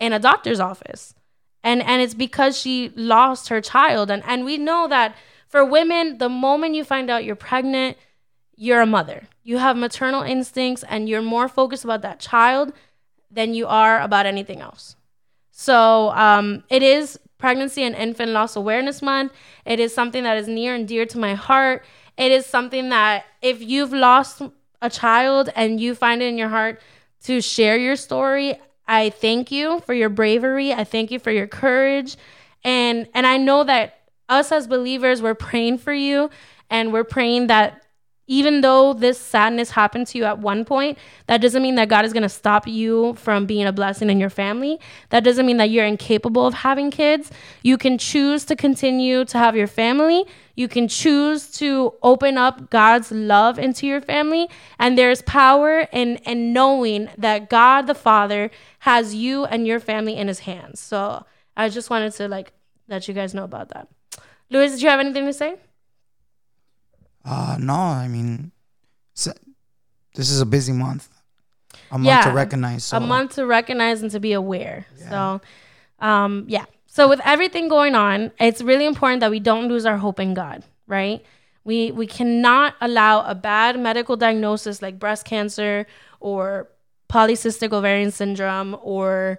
in 0.00 0.12
a 0.12 0.18
doctor's 0.18 0.58
office. 0.58 1.14
And 1.62 1.82
and 1.82 2.02
it's 2.02 2.14
because 2.14 2.58
she 2.58 2.90
lost 2.96 3.48
her 3.48 3.60
child 3.60 4.10
and 4.10 4.24
and 4.26 4.44
we 4.44 4.58
know 4.58 4.88
that 4.88 5.14
for 5.46 5.64
women, 5.64 6.18
the 6.18 6.28
moment 6.28 6.74
you 6.74 6.82
find 6.82 7.10
out 7.10 7.24
you're 7.24 7.36
pregnant, 7.36 7.96
you're 8.62 8.80
a 8.80 8.86
mother. 8.86 9.24
You 9.42 9.58
have 9.58 9.76
maternal 9.76 10.22
instincts 10.22 10.84
and 10.88 11.08
you're 11.08 11.20
more 11.20 11.48
focused 11.48 11.82
about 11.82 12.02
that 12.02 12.20
child 12.20 12.72
than 13.28 13.54
you 13.54 13.66
are 13.66 14.00
about 14.00 14.24
anything 14.24 14.60
else. 14.60 14.94
So 15.50 16.10
um, 16.10 16.62
it 16.68 16.80
is 16.80 17.18
Pregnancy 17.38 17.82
and 17.82 17.96
Infant 17.96 18.30
Loss 18.30 18.54
Awareness 18.54 19.02
Month. 19.02 19.32
It 19.64 19.80
is 19.80 19.92
something 19.92 20.22
that 20.22 20.38
is 20.38 20.46
near 20.46 20.76
and 20.76 20.86
dear 20.86 21.06
to 21.06 21.18
my 21.18 21.34
heart. 21.34 21.84
It 22.16 22.30
is 22.30 22.46
something 22.46 22.90
that 22.90 23.24
if 23.40 23.60
you've 23.60 23.92
lost 23.92 24.42
a 24.80 24.88
child 24.88 25.50
and 25.56 25.80
you 25.80 25.96
find 25.96 26.22
it 26.22 26.26
in 26.26 26.38
your 26.38 26.50
heart 26.50 26.80
to 27.24 27.40
share 27.40 27.76
your 27.76 27.96
story, 27.96 28.54
I 28.86 29.10
thank 29.10 29.50
you 29.50 29.80
for 29.80 29.92
your 29.92 30.08
bravery. 30.08 30.72
I 30.72 30.84
thank 30.84 31.10
you 31.10 31.18
for 31.18 31.32
your 31.32 31.48
courage. 31.48 32.16
And 32.62 33.08
and 33.12 33.26
I 33.26 33.38
know 33.38 33.64
that 33.64 33.98
us 34.28 34.52
as 34.52 34.68
believers, 34.68 35.20
we're 35.20 35.34
praying 35.34 35.78
for 35.78 35.92
you 35.92 36.30
and 36.70 36.92
we're 36.92 37.02
praying 37.02 37.48
that 37.48 37.81
even 38.32 38.62
though 38.62 38.94
this 38.94 39.18
sadness 39.18 39.72
happened 39.72 40.06
to 40.06 40.16
you 40.16 40.24
at 40.24 40.38
one 40.38 40.64
point, 40.64 40.96
that 41.26 41.42
doesn't 41.42 41.62
mean 41.62 41.74
that 41.74 41.90
God 41.90 42.06
is 42.06 42.14
going 42.14 42.22
to 42.22 42.30
stop 42.30 42.66
you 42.66 43.12
from 43.16 43.44
being 43.44 43.66
a 43.66 43.72
blessing 43.72 44.08
in 44.08 44.18
your 44.18 44.30
family. 44.30 44.80
That 45.10 45.22
doesn't 45.22 45.44
mean 45.44 45.58
that 45.58 45.68
you're 45.68 45.84
incapable 45.84 46.46
of 46.46 46.54
having 46.54 46.90
kids. 46.90 47.30
You 47.62 47.76
can 47.76 47.98
choose 47.98 48.46
to 48.46 48.56
continue 48.56 49.26
to 49.26 49.36
have 49.36 49.54
your 49.54 49.66
family. 49.66 50.24
You 50.54 50.66
can 50.66 50.88
choose 50.88 51.50
to 51.58 51.92
open 52.02 52.38
up 52.38 52.70
God's 52.70 53.12
love 53.12 53.58
into 53.58 53.86
your 53.86 54.00
family. 54.00 54.48
And 54.78 54.96
there's 54.96 55.20
power 55.20 55.80
in, 55.92 56.16
in 56.24 56.54
knowing 56.54 57.10
that 57.18 57.50
God 57.50 57.82
the 57.82 57.94
Father 57.94 58.50
has 58.78 59.14
you 59.14 59.44
and 59.44 59.66
your 59.66 59.78
family 59.78 60.16
in 60.16 60.28
his 60.28 60.38
hands. 60.38 60.80
So 60.80 61.26
I 61.54 61.68
just 61.68 61.90
wanted 61.90 62.14
to 62.14 62.28
like 62.28 62.54
let 62.88 63.08
you 63.08 63.12
guys 63.12 63.34
know 63.34 63.44
about 63.44 63.68
that. 63.74 63.88
Luis, 64.48 64.72
did 64.72 64.80
you 64.80 64.88
have 64.88 65.00
anything 65.00 65.26
to 65.26 65.34
say? 65.34 65.56
Uh, 67.24 67.56
no, 67.60 67.74
I 67.74 68.08
mean, 68.08 68.52
this 70.14 70.30
is 70.30 70.40
a 70.40 70.46
busy 70.46 70.72
month. 70.72 71.08
A 71.90 71.98
month 71.98 72.06
Yeah, 72.06 72.22
to 72.22 72.32
recognize. 72.32 72.84
So. 72.84 72.96
a 72.96 73.00
month 73.00 73.34
to 73.36 73.46
recognize 73.46 74.02
and 74.02 74.10
to 74.10 74.20
be 74.20 74.32
aware. 74.32 74.86
So, 75.08 75.40
um, 76.00 76.44
yeah. 76.48 76.64
So 76.86 77.08
with 77.08 77.20
everything 77.24 77.68
going 77.68 77.94
on, 77.94 78.32
it's 78.38 78.60
really 78.60 78.86
important 78.86 79.20
that 79.20 79.30
we 79.30 79.40
don't 79.40 79.68
lose 79.68 79.86
our 79.86 79.96
hope 79.96 80.20
in 80.20 80.34
God, 80.34 80.62
right? 80.86 81.24
We 81.64 81.90
we 81.92 82.06
cannot 82.06 82.74
allow 82.80 83.24
a 83.24 83.34
bad 83.34 83.78
medical 83.78 84.16
diagnosis 84.16 84.82
like 84.82 84.98
breast 84.98 85.24
cancer 85.24 85.86
or 86.20 86.68
polycystic 87.08 87.72
ovarian 87.72 88.10
syndrome 88.10 88.76
or 88.82 89.38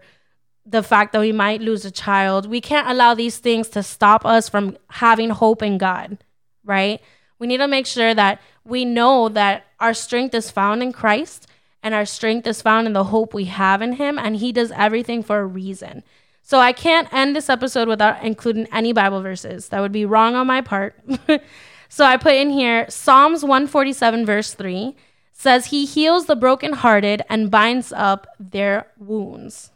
the 0.66 0.82
fact 0.82 1.14
that 1.14 1.20
we 1.20 1.32
might 1.32 1.62
lose 1.62 1.86
a 1.86 1.92
child. 1.92 2.48
We 2.50 2.62
can't 2.62 2.88
allow 2.90 3.14
these 3.14 3.38
things 3.38 3.68
to 3.70 3.84
stop 3.84 4.26
us 4.26 4.48
from 4.48 4.78
having 4.90 5.30
hope 5.30 5.62
in 5.62 5.78
God, 5.78 6.18
right? 6.64 7.02
We 7.44 7.48
need 7.48 7.58
to 7.58 7.68
make 7.68 7.86
sure 7.86 8.14
that 8.14 8.40
we 8.64 8.86
know 8.86 9.28
that 9.28 9.66
our 9.82 9.94
strength 9.94 10.34
is 10.34 10.50
found 10.50 10.82
in 10.82 10.94
Christ 10.94 11.46
and 11.84 11.94
our 11.94 12.06
strength 12.06 12.48
is 12.48 12.62
found 12.62 12.88
in 12.88 12.94
the 12.94 13.04
hope 13.04 13.34
we 13.34 13.44
have 13.44 13.82
in 13.82 13.92
Him, 13.92 14.18
and 14.18 14.38
He 14.38 14.54
does 14.54 14.72
everything 14.72 15.22
for 15.24 15.42
a 15.42 15.46
reason. 15.46 16.04
So 16.42 16.60
I 16.60 16.72
can't 16.72 17.12
end 17.12 17.36
this 17.36 17.50
episode 17.50 17.90
without 17.90 18.24
including 18.24 18.68
any 18.72 18.94
Bible 18.94 19.22
verses. 19.22 19.68
That 19.68 19.82
would 19.82 19.92
be 19.92 20.06
wrong 20.06 20.36
on 20.36 20.48
my 20.48 20.62
part. 20.62 20.96
so 21.90 22.06
I 22.06 22.16
put 22.16 22.36
in 22.36 22.50
here 22.50 22.86
Psalms 22.88 23.42
147, 23.42 24.26
verse 24.26 24.54
3 24.54 24.96
says, 25.34 25.66
He 25.66 25.86
heals 25.86 26.28
the 26.28 26.38
brokenhearted 26.38 27.24
and 27.28 27.52
binds 27.52 27.92
up 27.92 28.26
their 28.40 28.88
wounds. 28.98 29.74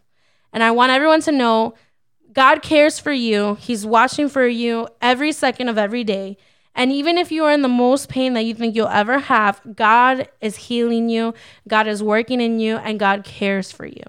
And 0.54 0.64
I 0.64 0.72
want 0.72 0.94
everyone 0.94 1.20
to 1.24 1.34
know 1.34 1.74
God 2.32 2.62
cares 2.62 2.98
for 2.98 3.12
you. 3.12 3.56
He's 3.56 3.86
watching 3.86 4.30
for 4.30 4.48
you 4.48 4.88
every 5.02 5.34
second 5.34 5.68
of 5.68 5.78
every 5.78 6.06
day. 6.06 6.38
And 6.78 6.92
even 6.92 7.18
if 7.18 7.32
you 7.32 7.44
are 7.44 7.52
in 7.52 7.64
the 7.64 7.68
most 7.68 8.08
pain 8.08 8.34
that 8.34 8.44
you 8.44 8.54
think 8.54 8.76
you'll 8.76 8.88
ever 8.88 9.18
have, 9.18 9.60
God 9.76 10.30
is 10.40 10.56
healing 10.56 11.10
you, 11.10 11.34
God 11.68 11.88
is 11.88 12.04
working 12.04 12.40
in 12.40 12.60
you, 12.60 12.78
and 12.78 13.00
God 13.00 13.24
cares 13.24 13.72
for 13.72 13.88
you. 13.88 14.04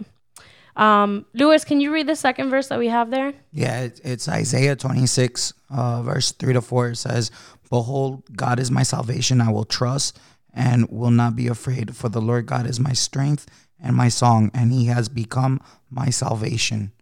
Um, 0.76 1.24
Lewis, 1.32 1.64
can 1.64 1.80
you 1.80 1.92
read 1.92 2.06
the 2.06 2.14
second 2.14 2.50
verse 2.50 2.68
that 2.68 2.78
we 2.78 2.88
have 2.88 3.10
there? 3.10 3.32
Yeah, 3.52 3.88
it's 4.04 4.28
Isaiah 4.28 4.76
26, 4.76 5.54
uh, 5.70 6.02
verse 6.02 6.30
3 6.32 6.52
to 6.52 6.60
4. 6.60 6.90
It 6.90 6.96
says, 6.96 7.30
Behold, 7.70 8.22
God 8.36 8.60
is 8.60 8.70
my 8.70 8.82
salvation. 8.82 9.40
I 9.40 9.50
will 9.50 9.64
trust 9.64 10.20
and 10.52 10.88
will 10.90 11.10
not 11.10 11.34
be 11.34 11.48
afraid, 11.48 11.96
for 11.96 12.10
the 12.10 12.20
Lord 12.20 12.44
God 12.44 12.66
is 12.66 12.78
my 12.78 12.92
strength 12.92 13.46
and 13.80 13.96
my 13.96 14.08
song, 14.08 14.50
and 14.52 14.72
he 14.72 14.86
has 14.86 15.08
become 15.08 15.60
my 15.90 16.10
salvation. 16.10 16.92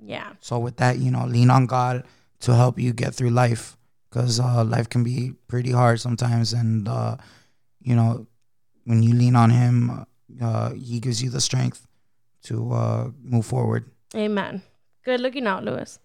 Yeah. 0.00 0.34
So, 0.40 0.58
with 0.60 0.76
that, 0.76 0.98
you 0.98 1.10
know, 1.10 1.26
lean 1.26 1.50
on 1.50 1.66
God 1.66 2.04
to 2.40 2.54
help 2.54 2.78
you 2.78 2.92
get 2.92 3.14
through 3.14 3.30
life 3.30 3.75
because 4.16 4.40
uh, 4.40 4.64
life 4.64 4.88
can 4.88 5.04
be 5.04 5.34
pretty 5.46 5.70
hard 5.70 6.00
sometimes. 6.00 6.54
And, 6.54 6.88
uh, 6.88 7.18
you 7.82 7.94
know, 7.94 8.26
when 8.84 9.02
you 9.02 9.12
lean 9.14 9.36
on 9.36 9.50
him, 9.50 10.06
uh, 10.40 10.70
he 10.70 11.00
gives 11.00 11.22
you 11.22 11.28
the 11.28 11.40
strength 11.40 11.86
to 12.44 12.72
uh, 12.72 13.10
move 13.22 13.44
forward. 13.44 13.84
Amen. 14.14 14.62
Good 15.04 15.20
looking 15.20 15.46
out, 15.46 15.64
Lewis. 15.64 15.98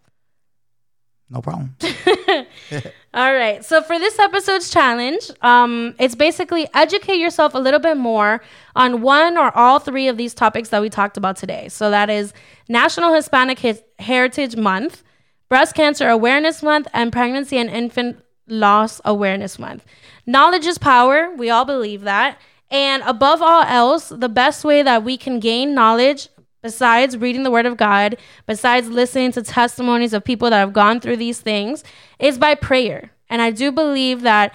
No 1.29 1.41
problem. 1.41 1.77
All 3.13 3.33
right. 3.33 3.63
So 3.63 3.81
for 3.81 3.97
this 3.97 4.19
episode's 4.19 4.69
challenge, 4.69 5.31
um, 5.41 5.95
it's 5.97 6.15
basically 6.15 6.67
educate 6.73 7.15
yourself 7.15 7.53
a 7.55 7.59
little 7.59 7.79
bit 7.79 7.95
more 7.95 8.41
on 8.75 9.01
one 9.01 9.37
or 9.37 9.55
all 9.55 9.79
three 9.79 10.09
of 10.09 10.17
these 10.17 10.33
topics 10.33 10.67
that 10.69 10.81
we 10.81 10.89
talked 10.89 11.15
about 11.15 11.37
today. 11.37 11.69
So 11.69 11.89
that 11.89 12.09
is 12.09 12.33
National 12.67 13.13
Hispanic 13.13 13.59
Hi- 13.59 13.81
Heritage 13.99 14.57
Month, 14.57 15.03
Breast 15.51 15.75
Cancer 15.75 16.07
Awareness 16.07 16.63
Month, 16.63 16.87
and 16.93 17.11
Pregnancy 17.11 17.57
and 17.57 17.69
Infant 17.69 18.23
Loss 18.47 19.01
Awareness 19.03 19.59
Month. 19.59 19.83
Knowledge 20.25 20.65
is 20.65 20.77
power. 20.77 21.35
We 21.35 21.49
all 21.49 21.65
believe 21.65 22.03
that. 22.03 22.39
And 22.69 23.03
above 23.03 23.41
all 23.41 23.63
else, 23.63 24.07
the 24.07 24.29
best 24.29 24.63
way 24.63 24.81
that 24.81 25.03
we 25.03 25.17
can 25.17 25.41
gain 25.41 25.75
knowledge 25.75 26.29
besides 26.63 27.17
reading 27.17 27.43
the 27.43 27.51
word 27.51 27.65
of 27.65 27.75
God, 27.75 28.15
besides 28.47 28.87
listening 28.87 29.33
to 29.33 29.41
testimonies 29.41 30.13
of 30.13 30.23
people 30.23 30.49
that 30.49 30.59
have 30.59 30.71
gone 30.71 31.01
through 31.01 31.17
these 31.17 31.41
things, 31.41 31.83
is 32.17 32.37
by 32.37 32.55
prayer. 32.55 33.11
And 33.27 33.41
I 33.41 33.51
do 33.51 33.73
believe 33.73 34.21
that 34.21 34.53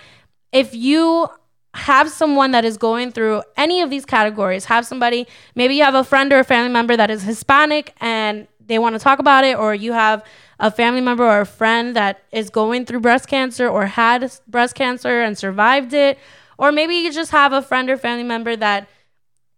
if 0.51 0.75
you 0.75 1.29
have 1.75 2.09
someone 2.09 2.53
that 2.53 2.65
is 2.65 2.79
going 2.79 3.13
through 3.13 3.43
any 3.59 3.83
of 3.83 3.91
these 3.91 4.07
categories, 4.07 4.65
have 4.65 4.87
somebody, 4.87 5.27
maybe 5.55 5.75
you 5.75 5.85
have 5.85 5.95
a 5.95 6.05
friend 6.05 6.33
or 6.33 6.39
a 6.39 6.45
family 6.45 6.73
member 6.73 6.97
that 6.97 7.11
is 7.11 7.23
Hispanic 7.23 7.93
and 8.01 8.49
they 8.65 8.79
want 8.79 8.95
to 8.95 8.99
talk 8.99 9.19
about 9.19 9.45
it, 9.45 9.59
or 9.59 9.75
you 9.75 9.93
have 9.93 10.25
a 10.59 10.71
family 10.71 11.01
member 11.01 11.25
or 11.25 11.41
a 11.41 11.47
friend 11.47 11.95
that 11.97 12.23
is 12.33 12.51
going 12.51 12.87
through 12.87 13.01
breast 13.01 13.29
cancer 13.29 13.69
or 13.69 13.87
had 13.87 14.31
breast 14.49 14.75
cancer 14.75 15.23
and 15.23 15.37
survived 15.37 15.93
it, 15.93 16.19
or 16.59 16.73
maybe 16.73 16.95
you 16.95 17.13
just 17.13 17.31
have 17.31 17.53
a 17.53 17.63
friend 17.63 17.91
or 17.91 17.97
family 17.97 18.25
member 18.25 18.57
that 18.57 18.89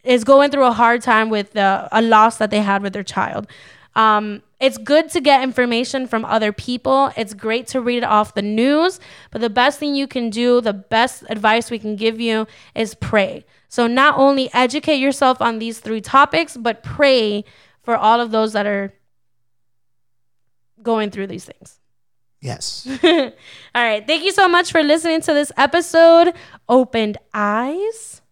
is 0.05 0.24
going 0.24 0.51
through 0.51 0.64
a 0.64 0.72
hard 0.72 1.03
time 1.03 1.28
with 1.28 1.55
a 1.57 2.01
loss 2.03 2.38
that 2.38 2.51
they 2.51 2.61
had 2.61 2.82
with 2.82 2.92
their 2.92 3.05
child. 3.05 3.46
Um, 3.94 4.42
it's 4.61 4.78
good 4.78 5.09
to 5.11 5.20
get 5.20 5.42
information 5.42 6.07
from 6.07 6.24
other 6.24 6.53
people. 6.53 7.12
It's 7.16 7.34
great 7.34 7.66
to 7.68 7.80
read 7.80 7.99
it 7.99 8.05
off 8.05 8.34
the 8.34 8.42
news. 8.42 9.01
But 9.30 9.40
the 9.40 9.51
best 9.51 9.78
thing 9.78 9.94
you 9.94 10.07
can 10.07 10.30
do, 10.30 10.61
the 10.61 10.72
best 10.72 11.24
advice 11.28 11.70
we 11.70 11.78
can 11.78 11.96
give 11.96 12.20
you 12.20 12.46
is 12.74 12.94
pray. 12.94 13.44
So 13.68 13.86
not 13.86 14.16
only 14.16 14.51
educate 14.55 14.96
yourself 14.96 15.42
on 15.42 15.59
these 15.59 15.80
three 15.80 16.01
topics, 16.01 16.57
but 16.57 16.82
pray 16.82 17.44
for 17.82 17.96
all 17.96 18.20
of 18.20 18.30
those 18.30 18.53
that 18.53 18.66
are 18.66 18.92
going 20.82 21.10
through 21.10 21.26
these 21.28 21.44
things. 21.44 21.78
Yes. 22.40 22.86
all 23.04 23.32
right. 23.74 24.06
Thank 24.06 24.24
you 24.24 24.32
so 24.32 24.48
much 24.48 24.70
for 24.70 24.82
listening 24.82 25.20
to 25.22 25.34
this 25.34 25.50
episode. 25.56 26.34
Opened 26.68 27.18
eyes. 27.34 28.22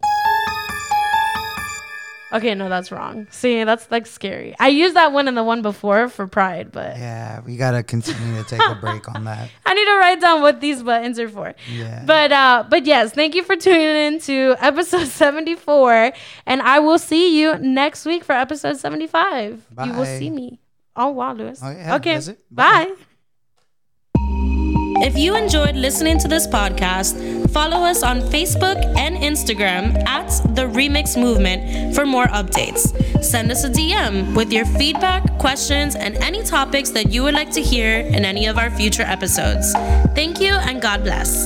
Okay, 2.33 2.55
no, 2.55 2.69
that's 2.69 2.91
wrong. 2.91 3.29
See, 3.31 3.63
that's 3.65 3.89
like 3.91 4.05
scary. 4.07 4.55
I 4.59 4.69
used 4.69 4.97
that 4.97 5.13
one 5.13 5.29
and 5.29 5.37
the 5.37 5.45
one 5.45 5.63
before 5.63 6.09
for 6.09 6.27
pride, 6.27 6.73
but 6.73 6.97
Yeah, 6.99 7.41
we 7.47 7.57
gotta 7.57 7.83
continue 7.85 8.43
to 8.43 8.49
take 8.49 8.61
a 8.61 8.75
break 8.75 9.09
on 9.09 9.25
that. 9.25 9.49
I 9.67 9.75
need 9.75 9.85
to 9.85 9.97
write 9.97 10.21
down 10.21 10.43
what 10.43 10.61
these 10.61 10.83
buttons 10.83 11.21
are 11.21 11.29
for. 11.29 11.55
Yeah. 11.73 12.03
But 12.05 12.33
uh 12.33 12.65
but 12.69 12.85
yes, 12.85 13.13
thank 13.13 13.37
you 13.37 13.45
for 13.45 13.55
tuning 13.57 13.81
in 13.81 14.21
to 14.23 14.57
episode 14.59 15.07
74 15.07 16.13
and 16.47 16.63
I 16.63 16.81
will 16.81 16.99
see 16.99 17.41
you 17.41 17.57
next 17.59 18.05
week 18.05 18.25
for 18.25 18.33
episode 18.33 18.77
75. 18.77 19.65
You 19.85 19.93
will 19.93 20.05
see 20.05 20.29
me. 20.29 20.59
Oh 20.97 21.09
wow, 21.11 21.33
Lewis. 21.35 21.61
Oh, 21.63 21.71
yeah, 21.71 21.97
okay. 21.97 22.19
Bye. 22.51 22.87
Bye. 22.87 22.95
If 24.99 25.19
you 25.19 25.37
enjoyed 25.37 25.77
listening 25.77 26.19
to 26.21 26.29
this 26.29 26.47
podcast, 26.47 27.51
follow 27.51 27.77
us 27.85 28.03
on 28.03 28.21
Facebook 28.23 28.83
and 28.97 29.17
Instagram 29.19 29.95
at 30.09 30.29
The 30.55 30.63
Remix 30.63 31.21
Movement 31.21 31.95
for 31.95 32.07
more 32.07 32.27
updates. 32.29 32.89
Send 33.23 33.53
us 33.53 33.63
a 33.63 33.69
DM 33.69 34.35
with 34.35 34.51
your 34.51 34.65
feedback, 34.65 35.39
questions, 35.39 35.97
and 35.97 36.17
any 36.25 36.43
topics 36.43 36.91
that 36.91 37.13
you 37.13 37.23
would 37.25 37.35
like 37.35 37.51
to 37.53 37.61
hear 37.61 37.99
in 38.01 38.25
any 38.25 38.47
of 38.47 38.57
our 38.57 38.71
future 38.71 39.03
episodes. 39.03 39.73
Thank 40.15 40.41
you 40.41 40.55
and 40.55 40.81
God 40.81 41.05
bless. 41.05 41.45